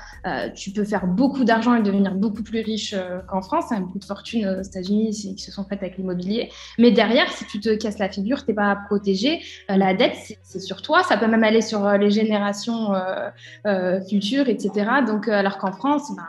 tu 0.55 0.71
peux 0.71 0.83
faire 0.83 1.07
beaucoup 1.07 1.43
d'argent 1.43 1.75
et 1.75 1.81
devenir 1.81 2.15
beaucoup 2.15 2.43
plus 2.43 2.61
riche 2.61 2.95
qu'en 3.27 3.41
France. 3.41 3.65
Il 3.71 3.75
y 3.75 3.77
a 3.77 3.81
beaucoup 3.81 3.99
de 3.99 4.05
fortunes 4.05 4.47
aux 4.47 4.61
États-Unis 4.61 5.11
qui 5.37 5.43
se 5.43 5.51
sont 5.51 5.63
faites 5.63 5.81
avec 5.81 5.97
l'immobilier. 5.97 6.49
Mais 6.77 6.91
derrière, 6.91 7.31
si 7.31 7.45
tu 7.45 7.59
te 7.59 7.73
casses 7.75 7.99
la 7.99 8.09
figure, 8.09 8.45
tu 8.45 8.53
pas 8.53 8.75
protégé. 8.87 9.41
la 9.69 9.93
dette, 9.93 10.15
c'est 10.43 10.59
sur 10.59 10.81
toi. 10.81 11.03
Ça 11.03 11.17
peut 11.17 11.27
même 11.27 11.43
aller 11.43 11.61
sur 11.61 11.89
les 11.97 12.09
générations 12.09 12.93
futures, 14.09 14.49
etc. 14.49 14.71
Donc, 15.05 15.27
alors 15.27 15.57
qu'en 15.57 15.71
France, 15.71 16.11
bah, 16.15 16.23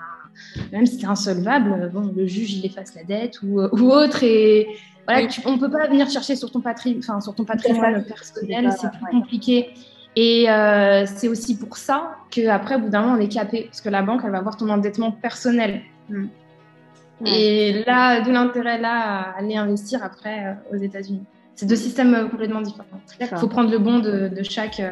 même 0.73 0.87
si 0.87 0.99
c'est 0.99 1.07
insolvable, 1.07 1.91
bon, 1.93 2.13
le 2.15 2.27
juge 2.27 2.55
il 2.55 2.67
efface 2.67 2.95
la 2.95 3.05
dette 3.05 3.43
ou, 3.43 3.61
ou 3.61 3.93
autre 3.93 4.23
et 4.25 4.69
voilà, 5.07 5.29
on 5.47 5.59
peut 5.59 5.71
pas 5.71 5.87
venir 5.89 6.09
chercher 6.09 6.37
sur 6.37 6.51
ton, 6.51 6.61
patri, 6.61 6.97
enfin, 6.99 7.21
sur 7.21 7.35
ton 7.35 7.45
patrimoine 7.45 8.05
personnel, 8.05 8.71
c'est 8.79 8.91
plus 8.91 9.11
compliqué. 9.11 9.71
Et 10.17 10.51
euh, 10.51 11.07
c'est 11.07 11.29
aussi 11.29 11.57
pour 11.57 11.77
ça 11.77 12.17
qu'après, 12.31 12.77
au 12.77 12.81
bout 12.81 12.89
d'un 12.89 13.03
moment, 13.03 13.15
on 13.15 13.21
est 13.21 13.29
capé, 13.29 13.65
parce 13.65 13.81
que 13.81 13.89
la 13.89 14.03
banque, 14.03 14.23
elle 14.25 14.31
va 14.31 14.41
voir 14.41 14.57
ton 14.57 14.69
endettement 14.69 15.13
personnel. 15.13 15.83
Hmm. 16.09 16.27
Et 17.27 17.85
là, 17.85 18.21
d'où 18.23 18.33
l'intérêt 18.33 18.81
là 18.81 18.93
à 18.93 19.39
aller 19.39 19.57
investir 19.57 20.03
après 20.03 20.47
euh, 20.47 20.77
aux 20.77 20.81
États-Unis. 20.81 21.25
C'est 21.55 21.67
deux 21.67 21.77
systèmes 21.77 22.15
euh, 22.15 22.29
complètement 22.29 22.63
différents. 22.63 23.01
Il 23.21 23.27
faut 23.27 23.49
prendre 23.49 23.71
le 23.71 23.79
bon 23.79 23.99
de, 23.99 24.29
de 24.29 24.43
chaque, 24.43 24.83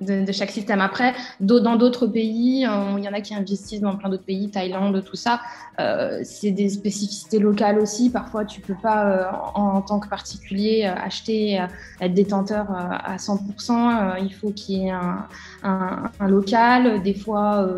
de, 0.00 0.32
chaque 0.32 0.50
système. 0.50 0.80
Après, 0.80 1.14
dans 1.40 1.76
d'autres 1.76 2.06
pays, 2.06 2.66
euh, 2.66 2.98
il 2.98 3.04
y 3.04 3.08
en 3.08 3.12
a 3.12 3.20
qui 3.20 3.34
investissent 3.34 3.80
dans 3.80 3.96
plein 3.96 4.08
d'autres 4.08 4.24
pays, 4.24 4.50
Thaïlande, 4.50 5.02
tout 5.04 5.16
ça. 5.16 5.40
Euh, 5.78 6.20
c'est 6.24 6.50
des 6.50 6.68
spécificités 6.68 7.38
locales 7.38 7.78
aussi. 7.78 8.10
Parfois, 8.10 8.44
tu 8.44 8.60
peux 8.60 8.74
pas, 8.74 9.06
euh, 9.06 9.24
en, 9.54 9.80
tant 9.82 10.00
que 10.00 10.08
particulier, 10.08 10.84
acheter, 10.84 11.64
être 12.00 12.14
détenteur 12.14 12.66
à 12.70 13.16
100%. 13.16 14.16
il 14.22 14.32
faut 14.34 14.50
qu'il 14.50 14.78
y 14.78 14.86
ait 14.86 14.90
un, 14.90 15.26
un, 15.62 16.28
local. 16.28 17.02
Des 17.02 17.14
fois, 17.14 17.68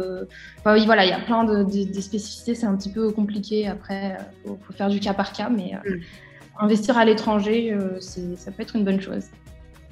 oui, 0.66 0.86
voilà, 0.86 1.04
il 1.04 1.10
y 1.10 1.12
a 1.12 1.20
plein 1.20 1.44
de, 1.44 2.00
spécificités. 2.00 2.54
C'est 2.54 2.66
un 2.66 2.76
petit 2.76 2.90
peu 2.90 3.10
compliqué. 3.10 3.68
Après, 3.68 4.18
il 4.44 4.50
faut, 4.50 4.72
faire 4.72 4.88
du 4.88 5.00
cas 5.00 5.14
par 5.14 5.32
cas, 5.32 5.48
mais 5.48 5.72
mm. 5.74 6.64
investir 6.64 6.96
à 6.96 7.04
l'étranger, 7.04 7.76
ça 8.00 8.50
peut 8.50 8.62
être 8.62 8.76
une 8.76 8.84
bonne 8.84 9.00
chose. 9.00 9.24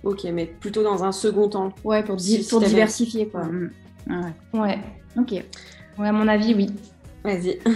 Ok, 0.05 0.25
mais 0.33 0.47
plutôt 0.47 0.83
dans 0.83 1.05
un 1.05 1.13
second 1.13 1.49
temps. 1.49 1.73
Ouais, 1.85 2.03
pour, 2.03 2.17
diversifier, 2.17 3.29
quoi. 3.29 3.45
Mm. 3.45 3.71
Ouais. 4.09 4.61
ouais. 4.61 4.79
Ok. 5.17 5.33
Ouais, 5.99 6.09
à 6.09 6.13
mon 6.13 6.27
avis, 6.27 6.55
oui. 6.55 6.71
Vas-y. 7.23 7.59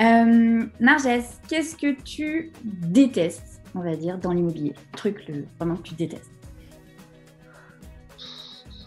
euh, 0.00 0.64
Narges, 0.80 1.24
qu'est-ce 1.48 1.76
que 1.76 1.94
tu 2.02 2.52
détestes, 2.64 3.62
on 3.74 3.80
va 3.80 3.96
dire, 3.96 4.18
dans 4.18 4.32
l'immobilier? 4.32 4.74
Truc 4.96 5.26
le, 5.28 5.44
vraiment 5.58 5.76
que 5.76 5.88
tu 5.88 5.94
détestes 5.94 6.30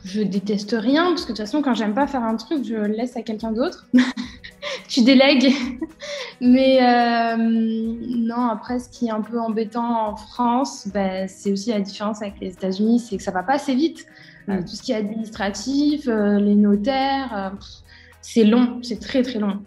je 0.06 0.22
déteste 0.22 0.76
rien 0.80 1.10
parce 1.10 1.24
que 1.24 1.32
de 1.32 1.38
toute 1.38 1.46
façon 1.46 1.62
quand 1.64 1.74
j'aime 1.74 1.96
pas 1.96 2.06
faire 2.06 2.24
un 2.24 2.36
truc 2.36 2.64
je 2.64 2.76
le 2.76 2.86
laisse 2.94 3.18
à 3.18 3.24
quelqu'un 3.24 3.52
d'autre 3.52 3.88
tu 4.88 5.04
délègues. 5.04 5.54
Mais 6.42 6.80
euh, 6.82 7.38
non 7.38 8.48
après 8.50 8.80
ce 8.80 8.90
qui 8.90 9.08
est 9.08 9.12
un 9.12 9.22
peu 9.22 9.40
embêtant 9.40 10.10
en 10.10 10.16
France 10.16 10.88
ben, 10.94 11.28
c'est 11.28 11.52
aussi 11.52 11.70
la 11.70 11.80
différence 11.80 12.22
avec 12.22 12.40
les 12.40 12.52
États-Unis 12.52 13.00
c'est 13.00 13.18
que 13.18 13.24
ça 13.24 13.32
va 13.32 13.44
pas 13.44 13.54
assez 13.54 13.76
vite. 13.76 14.06
Euh, 14.50 14.62
tout 14.62 14.76
ce 14.76 14.84
qui 14.84 14.92
est 14.92 14.96
administratif 14.96 16.08
euh, 16.08 16.40
les 16.40 16.56
notaires 16.56 17.54
c'est 18.22 18.44
long 18.44 18.80
c'est 18.84 19.00
très 19.00 19.24
très 19.24 19.40
long. 19.40 19.62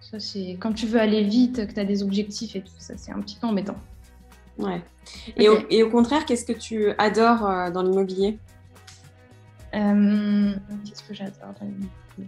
Ça 0.00 0.20
c'est 0.20 0.56
quand 0.60 0.72
tu 0.72 0.86
veux 0.86 1.00
aller 1.00 1.24
vite 1.24 1.66
que 1.66 1.72
tu 1.72 1.80
as 1.80 1.84
des 1.84 2.02
objectifs 2.02 2.54
et 2.54 2.60
tout 2.60 2.72
ça 2.78 2.94
c'est 2.96 3.12
un 3.12 3.20
petit 3.20 3.36
peu 3.40 3.46
embêtant. 3.46 3.76
Ouais. 4.58 4.82
Et, 5.36 5.48
au, 5.48 5.58
et 5.70 5.82
au 5.82 5.90
contraire 5.90 6.26
qu'est-ce 6.26 6.44
que 6.44 6.52
tu 6.52 6.90
adores 6.98 7.72
dans 7.72 7.82
l'immobilier? 7.82 8.38
Qu'est-ce 9.72 11.02
que 11.06 11.14
j'adore 11.14 11.54
Moi, 12.18 12.26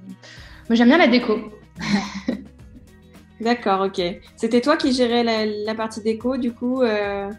j'aime 0.70 0.88
bien 0.88 0.98
la 0.98 1.08
déco. 1.08 1.38
D'accord, 3.40 3.87
ok. 3.87 4.02
C'était 4.37 4.61
toi 4.61 4.76
qui 4.76 4.92
gérais 4.92 5.24
la, 5.64 5.74
partie 5.74 6.02
déco, 6.02 6.37
du 6.37 6.52
coup 6.52 6.83
euh... 6.83 7.30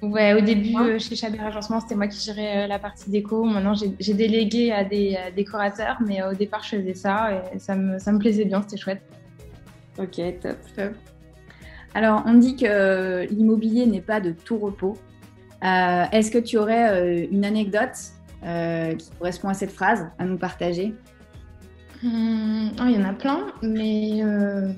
Ouais, 0.00 0.32
au 0.34 0.40
début, 0.40 0.76
euh, 0.76 0.98
chez 1.00 1.16
Chabert 1.16 1.46
Agencement, 1.46 1.80
c'était 1.80 1.96
moi 1.96 2.06
qui 2.06 2.20
gérais 2.24 2.64
euh, 2.64 2.66
la 2.68 2.78
partie 2.78 3.10
déco. 3.10 3.42
Maintenant, 3.42 3.74
j'ai 3.74 4.14
délégué 4.14 4.70
à 4.70 4.84
des 4.84 5.18
décorateurs, 5.34 5.98
mais 6.06 6.22
au 6.22 6.34
départ, 6.34 6.62
je 6.62 6.76
faisais 6.76 6.94
ça 6.94 7.42
et 7.52 7.58
ça 7.58 7.74
me, 7.74 7.98
ça 7.98 8.12
me 8.12 8.18
plaisait 8.18 8.44
bien, 8.44 8.62
c'était 8.62 8.76
chouette. 8.76 9.02
Ok, 9.98 10.20
top. 10.40 10.56
top. 10.76 10.92
Alors, 11.94 12.22
on 12.26 12.34
dit 12.34 12.54
que 12.54 13.26
l'immobilier 13.28 13.86
n'est 13.86 14.00
pas 14.00 14.20
de 14.20 14.30
tout 14.30 14.58
repos. 14.58 14.96
Est-ce 15.62 16.30
que 16.30 16.38
tu 16.38 16.58
aurais 16.58 17.26
une 17.32 17.44
anecdote 17.44 17.96
qui 18.42 19.10
correspond 19.18 19.48
à 19.48 19.54
cette 19.54 19.72
phrase 19.72 20.06
à 20.18 20.24
nous 20.24 20.38
partager? 20.38 20.94
Hum, 22.02 22.72
oh, 22.80 22.84
Il 22.86 22.92
y 22.92 22.98
en 22.98 23.04
a 23.04 23.12
plein, 23.14 23.52
mais 23.62 24.22
euh, 24.22 24.72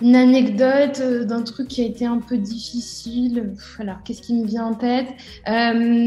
une 0.00 0.16
anecdote 0.16 1.00
euh, 1.00 1.24
d'un 1.24 1.42
truc 1.42 1.68
qui 1.68 1.82
a 1.82 1.86
été 1.86 2.06
un 2.06 2.18
peu 2.18 2.36
difficile. 2.36 3.54
Alors, 3.78 3.96
qu'est-ce 4.04 4.22
qui 4.22 4.34
me 4.34 4.46
vient 4.46 4.66
en 4.66 4.74
tête? 4.74 5.08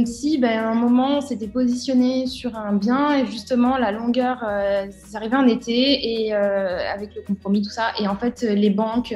Si, 0.07 0.37
ben, 0.37 0.59
à 0.59 0.69
un 0.69 0.75
moment, 0.75 1.17
on 1.17 1.21
s'était 1.21 1.47
positionné 1.47 2.27
sur 2.27 2.55
un 2.55 2.73
bien 2.73 3.15
et 3.15 3.25
justement, 3.25 3.77
la 3.77 3.91
longueur, 3.91 4.39
ça 4.39 5.17
arrivait 5.17 5.35
en 5.35 5.47
été 5.47 6.25
et 6.25 6.33
avec 6.33 7.15
le 7.15 7.21
compromis, 7.21 7.61
tout 7.61 7.69
ça. 7.69 7.91
Et 7.99 8.07
en 8.07 8.15
fait, 8.15 8.41
les 8.41 8.69
banques 8.69 9.13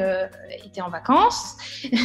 étaient 0.65 0.81
en 0.81 0.89
vacances. 0.89 1.57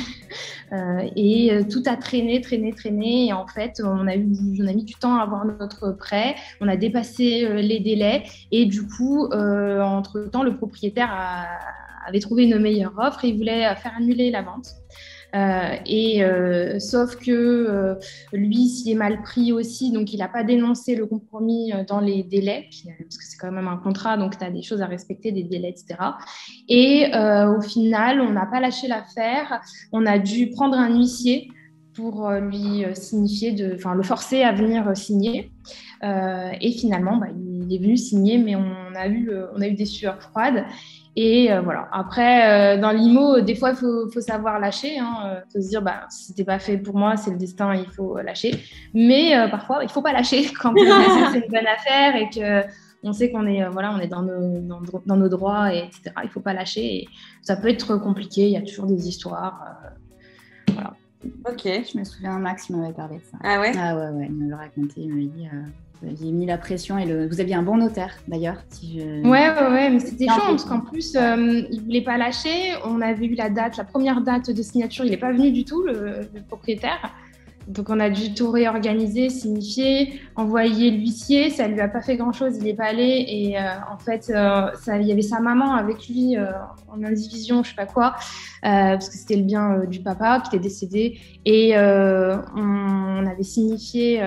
Euh, 0.73 1.09
et 1.15 1.53
euh, 1.53 1.63
tout 1.63 1.83
a 1.87 1.97
traîné, 1.97 2.41
traîné, 2.41 2.73
traîné. 2.73 3.27
Et 3.27 3.33
en 3.33 3.47
fait, 3.47 3.81
on 3.85 4.07
a, 4.07 4.17
eu, 4.17 4.27
on 4.61 4.67
a 4.67 4.73
mis 4.73 4.85
du 4.85 4.95
temps 4.95 5.17
à 5.17 5.23
avoir 5.23 5.45
notre 5.45 5.93
prêt. 5.93 6.35
On 6.61 6.69
a 6.69 6.77
dépassé 6.77 7.45
euh, 7.45 7.61
les 7.61 7.81
délais. 7.81 8.25
Et 8.51 8.67
du 8.67 8.87
coup, 8.87 9.27
entre-temps, 9.27 10.43
le 10.43 10.57
propriétaire 10.57 11.11
avait 12.07 12.21
trouvé 12.21 12.45
une 12.45 12.59
meilleure 12.59 12.95
offre 12.99 13.25
et 13.25 13.29
il 13.29 13.37
voulait 13.37 13.75
faire 13.77 13.95
annuler 13.99 14.31
la 14.31 14.43
vente. 14.43 14.67
Euh, 15.35 15.77
et 15.85 16.25
euh, 16.25 16.79
sauf 16.79 17.17
que 17.17 17.31
euh, 17.31 17.95
lui 18.33 18.69
s'y 18.69 18.93
est 18.93 18.95
mal 18.95 19.23
pris 19.23 19.53
aussi, 19.53 19.93
donc 19.93 20.13
il 20.15 20.19
n'a 20.19 20.29
pas 20.29 20.45
dénoncé 20.45 20.95
le 20.95 21.07
compromis 21.07 21.73
dans 21.89 22.01
les 22.01 22.23
délais, 22.23 22.69
parce 22.99 23.19
que 23.19 23.25
c'est 23.25 23.37
quand 23.37 23.53
même 23.53 23.69
un 23.69 23.77
contrat, 23.77 24.17
donc 24.17 24.39
tu 24.39 24.45
as 24.45 24.51
des 24.51 24.63
choses 24.63 24.81
à 24.81 24.87
respecter, 24.87 25.33
des 25.33 25.45
délais, 25.45 25.71
etc. 25.71 25.97
Et 26.69 27.11
au 27.15 27.61
final, 27.61 28.21
on 28.21 28.33
n'a 28.33 28.47
pas 28.47 28.61
lâché 28.61 28.89
l'affaire, 28.89 29.61
on 29.93 30.07
a 30.07 30.19
dû 30.19 30.51
prendre 30.51 30.77
un 30.77 30.97
huissier 30.97 31.49
pour 31.95 32.31
lui 32.31 32.85
signifier, 32.95 33.55
enfin 33.75 33.95
le 33.95 34.03
forcer 34.03 34.43
à 34.43 34.53
venir 34.53 34.97
signer. 34.97 35.51
et 36.03 36.73
finalement, 36.73 37.17
bah, 37.17 37.29
il 37.35 37.75
est 37.75 37.79
venu 37.79 37.97
signer, 37.97 38.39
mais 38.39 38.57
on 38.57 38.95
a 38.95 39.09
eu 39.09 39.75
des 39.75 39.87
sueurs 39.87 40.23
froides. 40.23 40.65
Et 41.17 41.51
euh, 41.51 41.63
voilà. 41.63 41.89
Après, 41.93 42.77
euh, 42.77 42.81
dans 42.81 42.91
l'IMO, 42.91 43.41
des 43.41 43.55
fois, 43.55 43.71
il 43.71 43.77
faut, 43.77 44.21
savoir 44.21 44.61
lâcher. 44.61 44.99
Hein. 44.99 45.15
euh, 45.25 45.41
faut 45.51 45.63
se 45.63 45.69
dire, 45.69 45.81
bah, 45.81 46.07
c'était 46.11 46.45
pas 46.45 46.59
fait 46.59 46.77
pour 46.77 46.97
moi, 46.97 47.17
c'est 47.17 47.31
le 47.31 47.39
destin, 47.39 47.75
il 47.75 47.87
faut 47.87 48.19
lâcher. 48.19 48.55
Mais 48.93 49.35
parfois, 49.51 49.83
il 49.83 49.89
faut 49.89 50.03
pas 50.03 50.13
lâcher 50.13 50.47
quand 50.61 50.75
c'est 50.77 51.39
une 51.39 51.51
bonne 51.51 51.67
affaire 51.67 52.17
et 52.17 52.29
que 52.29 52.69
on 53.03 53.13
sait 53.13 53.31
qu'on 53.31 53.47
est, 53.47 53.67
voilà, 53.69 53.95
on 53.95 54.01
est 54.01 54.09
dans 54.09 54.23
nos, 54.23 54.61
dans, 55.07 55.17
nos 55.17 55.29
droits, 55.29 55.73
et 55.73 55.79
etc. 55.79 56.13
Il 56.25 56.29
faut 56.29 56.41
pas 56.41 56.53
lâcher. 56.53 56.85
Et 56.85 57.09
ça 57.41 57.57
peut 57.57 57.69
être 57.69 57.97
compliqué. 57.97 58.47
Il 58.47 58.53
y 58.53 58.57
a 58.57 58.63
toujours 58.63 58.87
des 58.87 59.09
histoires. 59.09 59.77
Ok. 61.49 61.63
Je 61.65 61.99
me 61.99 62.05
souviens, 62.05 62.39
Max 62.39 62.71
m'avait 62.71 62.93
parlé 62.93 63.17
de 63.17 63.25
ça. 63.25 63.39
Ah 63.43 63.61
ouais 63.61 63.73
Ah 63.79 63.97
ouais, 63.97 64.09
ouais, 64.11 64.27
il 64.29 64.35
m'avait 64.35 64.63
raconté, 64.63 65.03
il 65.03 65.09
m'avait 65.11 65.27
dit. 65.27 65.47
Euh, 65.47 65.63
vous 66.03 66.09
aviez 66.09 66.31
mis 66.31 66.45
la 66.45 66.59
pression 66.59 66.99
et 66.99 67.07
le... 67.07 67.27
vous 67.27 67.41
aviez 67.41 67.55
un 67.55 67.63
bon 67.63 67.79
notaire 67.79 68.15
d'ailleurs. 68.29 68.63
Si 68.69 69.01
je... 69.01 69.27
Ouais, 69.27 69.49
ouais, 69.49 69.73
ouais, 69.73 69.91
mais 69.91 69.99
c'était 69.99 70.27
chaud 70.27 70.43
parce 70.49 70.65
qu'en 70.65 70.81
plus, 70.81 71.17
euh, 71.17 71.63
il 71.71 71.81
voulait 71.83 72.03
pas 72.03 72.19
lâcher. 72.19 72.75
On 72.85 73.01
avait 73.01 73.27
eu 73.27 73.35
la 73.35 73.49
date, 73.49 73.79
la 73.79 73.85
première 73.85 74.21
date 74.21 74.51
de 74.51 74.63
signature, 74.63 75.05
il 75.05 75.11
n'est 75.11 75.17
pas 75.17 75.33
venu 75.33 75.51
du 75.53 75.65
tout, 75.65 75.83
le 75.85 76.29
propriétaire. 76.49 77.15
Donc 77.67 77.91
on 77.91 77.99
a 77.99 78.11
dû 78.11 78.33
tout 78.33 78.51
réorganiser, 78.51 79.29
signifier, 79.29 80.21
envoyer 80.37 80.93
l'huissier. 80.93 81.51
Ça 81.51 81.67
lui 81.67 81.81
a 81.81 81.89
pas 81.89 82.01
fait 82.01 82.17
grand 82.17 82.33
chose, 82.33 82.57
il 82.59 82.65
n'est 82.65 82.75
pas 82.75 82.87
allé. 82.87 83.25
Et 83.29 83.59
euh, 83.59 83.63
en 83.93 83.99
fait, 83.99 84.31
euh, 84.31 84.71
ça, 84.81 84.99
il 84.99 85.07
y 85.07 85.13
avait 85.13 85.23
sa 85.23 85.41
maman 85.41 85.75
avec 85.75 86.09
lui 86.09 86.37
euh, 86.37 86.47
en 86.89 87.03
indivision, 87.03 87.65
je 87.65 87.71
sais 87.71 87.75
pas 87.75 87.87
quoi, 87.87 88.15
parce 88.63 89.09
que 89.09 89.17
c'était 89.17 89.37
le 89.37 89.43
bien 89.43 89.85
du 89.89 90.01
papa 90.01 90.41
qui 90.41 90.55
était 90.55 90.63
décédé. 90.63 91.19
Et 91.45 91.75
on, 91.77 93.27
avait 93.27 93.43
signifié 93.43 94.23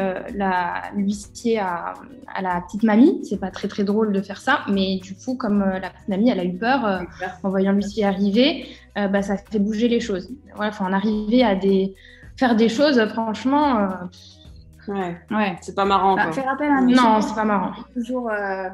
l'huissier 0.95 1.59
à, 1.59 1.93
à, 2.33 2.41
la 2.41 2.61
petite 2.61 2.83
mamie. 2.83 3.21
C'est 3.23 3.39
pas 3.39 3.51
très 3.51 3.69
très 3.69 3.83
drôle 3.85 4.11
de 4.11 4.21
faire 4.21 4.41
ça, 4.41 4.59
mais 4.69 4.97
du 4.97 5.15
coup, 5.15 5.35
comme 5.35 5.59
la 5.59 5.89
petite 5.89 6.09
mamie, 6.09 6.29
elle 6.29 6.39
a 6.39 6.43
eu 6.43 6.57
peur 6.57 7.01
en 7.43 7.49
voyant 7.49 7.71
l'huissier 7.71 8.03
arriver, 8.03 8.67
bah, 8.95 9.21
ça 9.21 9.37
fait 9.37 9.59
bouger 9.59 9.87
les 9.87 10.01
choses. 10.01 10.29
Voilà, 10.55 10.71
faut 10.71 10.83
en 10.83 10.93
arriver 10.93 11.43
à 11.43 11.55
des 11.55 11.95
faire 12.39 12.55
des 12.55 12.69
choses, 12.69 12.99
franchement. 13.09 13.79
Euh, 13.79 14.93
ouais. 14.93 15.17
ouais. 15.29 15.57
C'est 15.61 15.75
pas 15.75 15.85
marrant. 15.85 16.15
Bah, 16.15 16.31
faire 16.31 16.49
appel 16.49 16.71
à 16.71 16.81
Non, 16.81 17.21
c'est 17.21 17.35
pas 17.35 17.43
marrant. 17.43 17.73
Toujours. 17.93 18.29
Euh, 18.31 18.69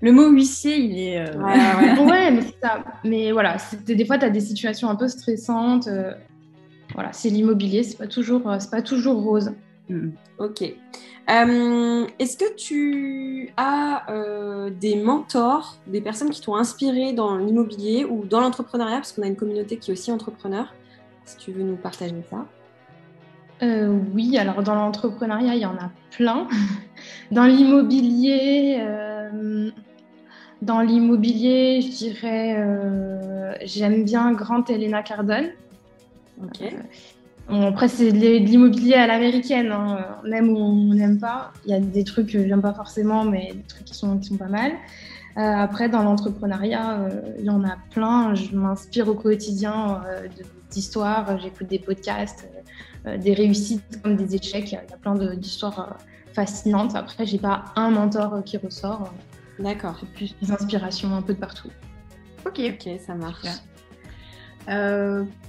le 0.00 0.12
mot 0.12 0.30
huissier, 0.30 0.78
il 0.78 0.98
est. 0.98 1.18
Euh, 1.18 1.36
ouais, 1.36 2.04
ouais. 2.04 2.30
mais 2.30 2.42
c'est 2.42 2.60
ça. 2.62 2.84
Mais 3.04 3.32
voilà, 3.32 3.56
des 3.84 4.04
fois, 4.04 4.16
tu 4.16 4.24
as 4.24 4.30
des 4.30 4.40
situations 4.40 4.88
un 4.88 4.96
peu 4.96 5.08
stressantes. 5.08 5.88
Voilà, 6.94 7.12
c'est 7.12 7.28
l'immobilier, 7.28 7.82
c'est 7.82 7.98
pas 7.98 8.06
toujours, 8.06 8.42
c'est 8.58 8.70
pas 8.70 8.82
toujours 8.82 9.22
rose. 9.22 9.52
Mm. 9.88 10.10
Ok. 10.38 10.62
Est-ce 11.28 12.36
que 12.36 12.56
tu 12.56 13.52
as 13.56 14.06
des 14.80 14.96
mentors, 14.96 15.78
des 15.86 16.00
personnes 16.00 16.30
qui 16.30 16.40
t'ont 16.40 16.56
inspiré 16.56 17.12
dans 17.12 17.36
l'immobilier 17.36 18.04
ou 18.04 18.24
dans 18.24 18.40
l'entrepreneuriat, 18.40 18.96
parce 18.96 19.12
qu'on 19.12 19.22
a 19.22 19.26
une 19.26 19.36
communauté 19.36 19.76
qui 19.76 19.90
est 19.90 19.94
aussi 19.94 20.10
entrepreneur. 20.12 20.72
Si 21.24 21.36
tu 21.36 21.52
veux 21.52 21.62
nous 21.62 21.76
partager 21.76 22.24
ça. 22.30 22.46
Euh, 23.62 23.98
oui, 24.14 24.38
alors 24.38 24.62
dans 24.62 24.74
l'entrepreneuriat, 24.74 25.54
il 25.54 25.60
y 25.60 25.66
en 25.66 25.76
a 25.76 25.90
plein. 26.10 26.48
Dans 27.30 27.44
l'immobilier, 27.44 28.78
euh, 28.80 29.70
dans 30.60 30.80
l'immobilier, 30.80 31.80
je 31.80 31.88
dirais, 31.88 32.56
euh, 32.58 33.54
j'aime 33.64 34.04
bien 34.04 34.32
Grant 34.32 34.64
Elena 34.64 35.02
Cardone. 35.02 35.50
après, 37.48 37.88
c'est 37.88 38.12
de 38.12 38.18
l'immobilier 38.18 38.94
à 38.94 39.06
l'américaine. 39.06 39.72
Hein. 39.72 40.18
On 40.24 40.30
aime 40.32 40.50
ou 40.50 40.58
on 40.58 40.94
n'aime 40.94 41.18
pas. 41.18 41.52
Il 41.64 41.70
y 41.70 41.74
a 41.74 41.80
des 41.80 42.04
trucs 42.04 42.32
que 42.32 42.46
j'aime 42.46 42.60
pas 42.60 42.74
forcément, 42.74 43.24
mais 43.24 43.52
des 43.54 43.62
trucs 43.62 43.84
qui 43.84 43.94
sont, 43.94 44.18
qui 44.18 44.28
sont 44.28 44.36
pas 44.36 44.48
mal. 44.48 44.72
après, 45.36 45.88
dans 45.88 46.02
l'entrepreneuriat, 46.02 47.08
il 47.38 47.44
y 47.44 47.50
en 47.50 47.64
a 47.64 47.76
plein. 47.90 48.34
Je 48.34 48.54
m'inspire 48.54 49.08
au 49.08 49.14
quotidien 49.14 50.02
d'histoires. 50.70 51.38
J'écoute 51.40 51.68
des 51.68 51.78
podcasts 51.78 52.46
des 53.04 53.34
réussites 53.34 54.02
comme 54.02 54.16
des 54.16 54.34
échecs. 54.34 54.72
Il 54.72 54.74
y 54.74 54.76
a, 54.76 54.96
plein 55.00 55.14
d'histoires 55.34 55.80
euh, 55.80 56.32
fascinantes. 56.32 56.94
Après, 56.94 57.26
j'ai 57.26 57.38
pas 57.38 57.64
un 57.76 57.90
mentor 57.90 58.34
euh, 58.34 58.42
qui 58.42 58.56
ressort. 58.56 59.12
D'accord. 59.58 60.00
plus 60.14 60.34
des 60.40 60.50
inspirations 60.50 61.14
un 61.14 61.22
peu 61.22 61.34
de 61.34 61.38
partout. 61.38 61.68
Ok. 62.46 62.60
Ok, 62.60 62.88
ça 62.98 63.14
marche. 63.14 63.46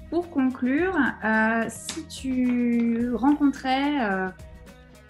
pour 0.10 0.30
conclure, 0.30 0.98
si 1.70 2.06
tu 2.08 3.14
rencontrais 3.14 4.32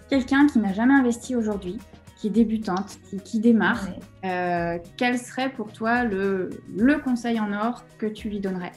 quelqu'un 0.08 0.46
qui 0.46 0.60
n'a 0.60 0.74
jamais 0.74 0.94
investi 0.94 1.36
aujourd'hui, 1.36 1.80
qui 2.18 2.28
est 2.28 2.32
débutante, 2.32 3.00
qui, 3.24 3.40
démarre, 3.40 3.88
quel 4.22 5.18
serait 5.18 5.50
pour 5.50 5.74
toi 5.74 6.04
le, 6.04 6.62
le 6.78 7.00
conseil 7.00 7.40
en 7.40 7.52
or 7.54 7.84
que 7.98 8.06
tu 8.06 8.30
lui 8.30 8.40
donnerais? 8.40 8.74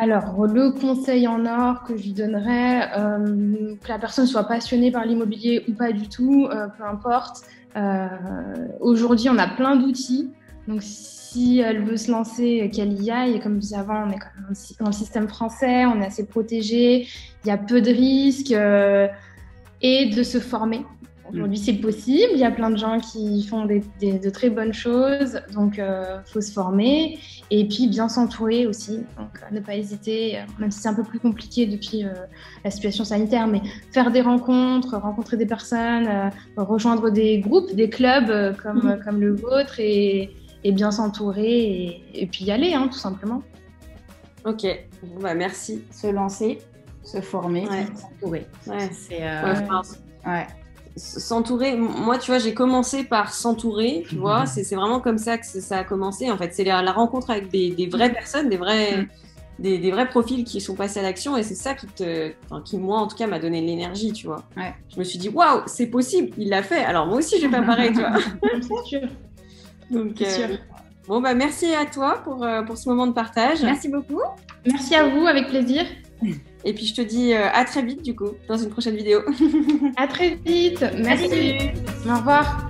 Alors, 0.00 0.46
le 0.46 0.70
conseil 0.70 1.26
en 1.26 1.44
or 1.44 1.82
que 1.82 1.96
je 1.96 2.12
donnerais, 2.12 2.88
euh, 2.96 3.74
que 3.82 3.88
la 3.88 3.98
personne 3.98 4.26
soit 4.26 4.44
passionnée 4.44 4.92
par 4.92 5.04
l'immobilier 5.04 5.64
ou 5.68 5.72
pas 5.72 5.90
du 5.90 6.08
tout, 6.08 6.46
euh, 6.46 6.68
peu 6.68 6.84
importe. 6.84 7.42
Euh, 7.74 8.06
aujourd'hui, 8.78 9.28
on 9.28 9.38
a 9.38 9.48
plein 9.48 9.74
d'outils. 9.74 10.30
Donc, 10.68 10.82
si 10.84 11.58
elle 11.58 11.82
veut 11.82 11.96
se 11.96 12.12
lancer, 12.12 12.70
qu'elle 12.72 12.92
y 13.02 13.10
aille. 13.10 13.40
Comme 13.40 13.54
je 13.54 13.58
disais 13.58 13.76
avant, 13.76 14.04
on 14.06 14.10
est 14.10 14.20
quand 14.20 14.28
même 14.36 14.54
dans 14.78 14.86
le 14.86 14.92
système 14.92 15.26
français, 15.26 15.84
on 15.86 16.00
est 16.00 16.06
assez 16.06 16.26
protégé, 16.26 17.08
il 17.44 17.48
y 17.48 17.50
a 17.50 17.58
peu 17.58 17.80
de 17.80 17.90
risques 17.90 18.54
et 19.82 20.06
de 20.06 20.22
se 20.22 20.38
former. 20.38 20.86
Aujourd'hui, 21.32 21.58
c'est 21.58 21.74
possible. 21.74 22.30
Il 22.32 22.38
y 22.38 22.44
a 22.44 22.50
plein 22.50 22.70
de 22.70 22.76
gens 22.76 22.98
qui 23.00 23.42
font 23.46 23.66
des, 23.66 23.82
de 24.00 24.30
très 24.30 24.50
bonnes 24.50 24.72
choses. 24.72 25.40
Donc, 25.52 25.74
il 25.76 25.82
euh, 25.82 26.22
faut 26.24 26.40
se 26.40 26.52
former. 26.52 27.18
Et 27.50 27.66
puis, 27.66 27.88
bien 27.88 28.08
s'entourer 28.08 28.66
aussi. 28.66 28.98
Donc, 29.18 29.40
euh, 29.42 29.54
ne 29.54 29.60
pas 29.60 29.76
hésiter, 29.76 30.38
euh, 30.38 30.42
même 30.58 30.70
si 30.70 30.80
c'est 30.80 30.88
un 30.88 30.94
peu 30.94 31.02
plus 31.02 31.18
compliqué 31.18 31.66
depuis 31.66 32.04
la 32.64 32.70
situation 32.70 33.04
sanitaire, 33.04 33.46
mais 33.46 33.60
faire 33.92 34.10
des 34.10 34.20
rencontres, 34.20 34.96
rencontrer 34.96 35.36
des 35.36 35.46
personnes, 35.46 36.08
rejoindre 36.56 37.10
des 37.10 37.40
groupes, 37.40 37.74
des 37.74 37.90
clubs 37.90 38.56
comme, 38.62 38.78
mm. 38.78 39.00
comme 39.04 39.20
le 39.20 39.34
vôtre 39.34 39.80
et, 39.80 40.30
et 40.64 40.72
bien 40.72 40.90
s'entourer 40.90 42.02
et, 42.14 42.26
puis 42.26 42.44
y 42.44 42.50
aller, 42.50 42.74
hein, 42.74 42.88
tout 42.88 42.98
simplement. 42.98 43.42
Ok, 44.44 44.66
bah, 45.20 45.34
merci. 45.34 45.84
Se 45.90 46.06
lancer, 46.06 46.58
se 47.02 47.20
former, 47.20 47.66
s'entourer. 47.94 48.46
Ouais. 48.66 48.88
C'est. 48.92 49.20
ouais 49.20 50.46
s'entourer. 50.98 51.76
Moi, 51.76 52.18
tu 52.18 52.30
vois, 52.30 52.38
j'ai 52.38 52.54
commencé 52.54 53.04
par 53.04 53.32
s'entourer, 53.32 54.04
tu 54.08 54.16
vois. 54.16 54.40
Mhm. 54.40 54.46
C'est 54.46 54.74
vraiment 54.74 55.00
comme 55.00 55.18
ça 55.18 55.38
que 55.38 55.46
ça 55.46 55.78
a 55.78 55.84
commencé. 55.84 56.30
En 56.30 56.36
fait, 56.36 56.52
c'est 56.52 56.64
la, 56.64 56.92
rencontre 56.92 57.30
avec 57.30 57.50
des, 57.50 57.88
vraies 57.90 58.12
personnes, 58.12 58.48
des 58.48 58.56
vrais, 58.56 58.98
mhm. 58.98 59.08
des, 59.58 59.90
vrais 59.90 60.08
profils 60.08 60.44
qui 60.44 60.60
sont 60.60 60.74
passés 60.74 61.00
à 61.00 61.02
l'action. 61.02 61.36
Et 61.36 61.42
c'est 61.42 61.54
ça 61.54 61.74
qui, 61.74 61.86
te, 61.86 62.32
qui, 62.64 62.76
moi, 62.78 62.98
en 62.98 63.06
tout 63.06 63.16
cas, 63.16 63.26
m'a 63.26 63.38
donné 63.38 63.60
l'énergie, 63.60 64.12
tu 64.12 64.26
vois. 64.26 64.42
Je 64.56 64.98
me 64.98 65.04
suis 65.04 65.18
dit, 65.18 65.28
waouh, 65.28 65.62
c'est 65.66 65.86
possible, 65.86 66.30
il 66.38 66.48
l'a 66.48 66.62
fait. 66.62 66.84
Alors, 66.84 67.06
moi 67.06 67.18
aussi, 67.18 67.36
je 67.40 67.46
vais 67.46 67.56
pas 67.56 67.62
pareil, 67.62 67.92
tu 67.92 68.00
vois. 68.00 68.12
c'est 68.60 68.88
sûr. 68.88 69.08
Donc, 69.90 70.20
euh, 70.20 70.56
bon, 71.06 71.20
bah, 71.20 71.34
merci 71.34 71.74
à 71.74 71.86
toi 71.86 72.20
pour, 72.22 72.44
euh, 72.44 72.62
pour 72.62 72.76
ce 72.76 72.88
moment 72.88 73.06
de 73.06 73.12
partage. 73.12 73.62
Merci 73.62 73.88
beaucoup. 73.88 74.20
Merci 74.66 74.94
à 74.94 75.08
vous, 75.08 75.26
avec 75.26 75.48
plaisir. 75.48 75.84
Et 76.64 76.72
puis 76.72 76.86
je 76.86 76.94
te 76.94 77.00
dis 77.00 77.32
euh, 77.34 77.48
à 77.52 77.64
très 77.64 77.82
vite 77.82 78.02
du 78.02 78.14
coup 78.14 78.32
dans 78.48 78.56
une 78.56 78.70
prochaine 78.70 78.96
vidéo. 78.96 79.20
à 79.96 80.06
très 80.06 80.34
vite. 80.44 80.84
Merci. 80.98 81.70
Au 82.06 82.16
revoir. 82.16 82.68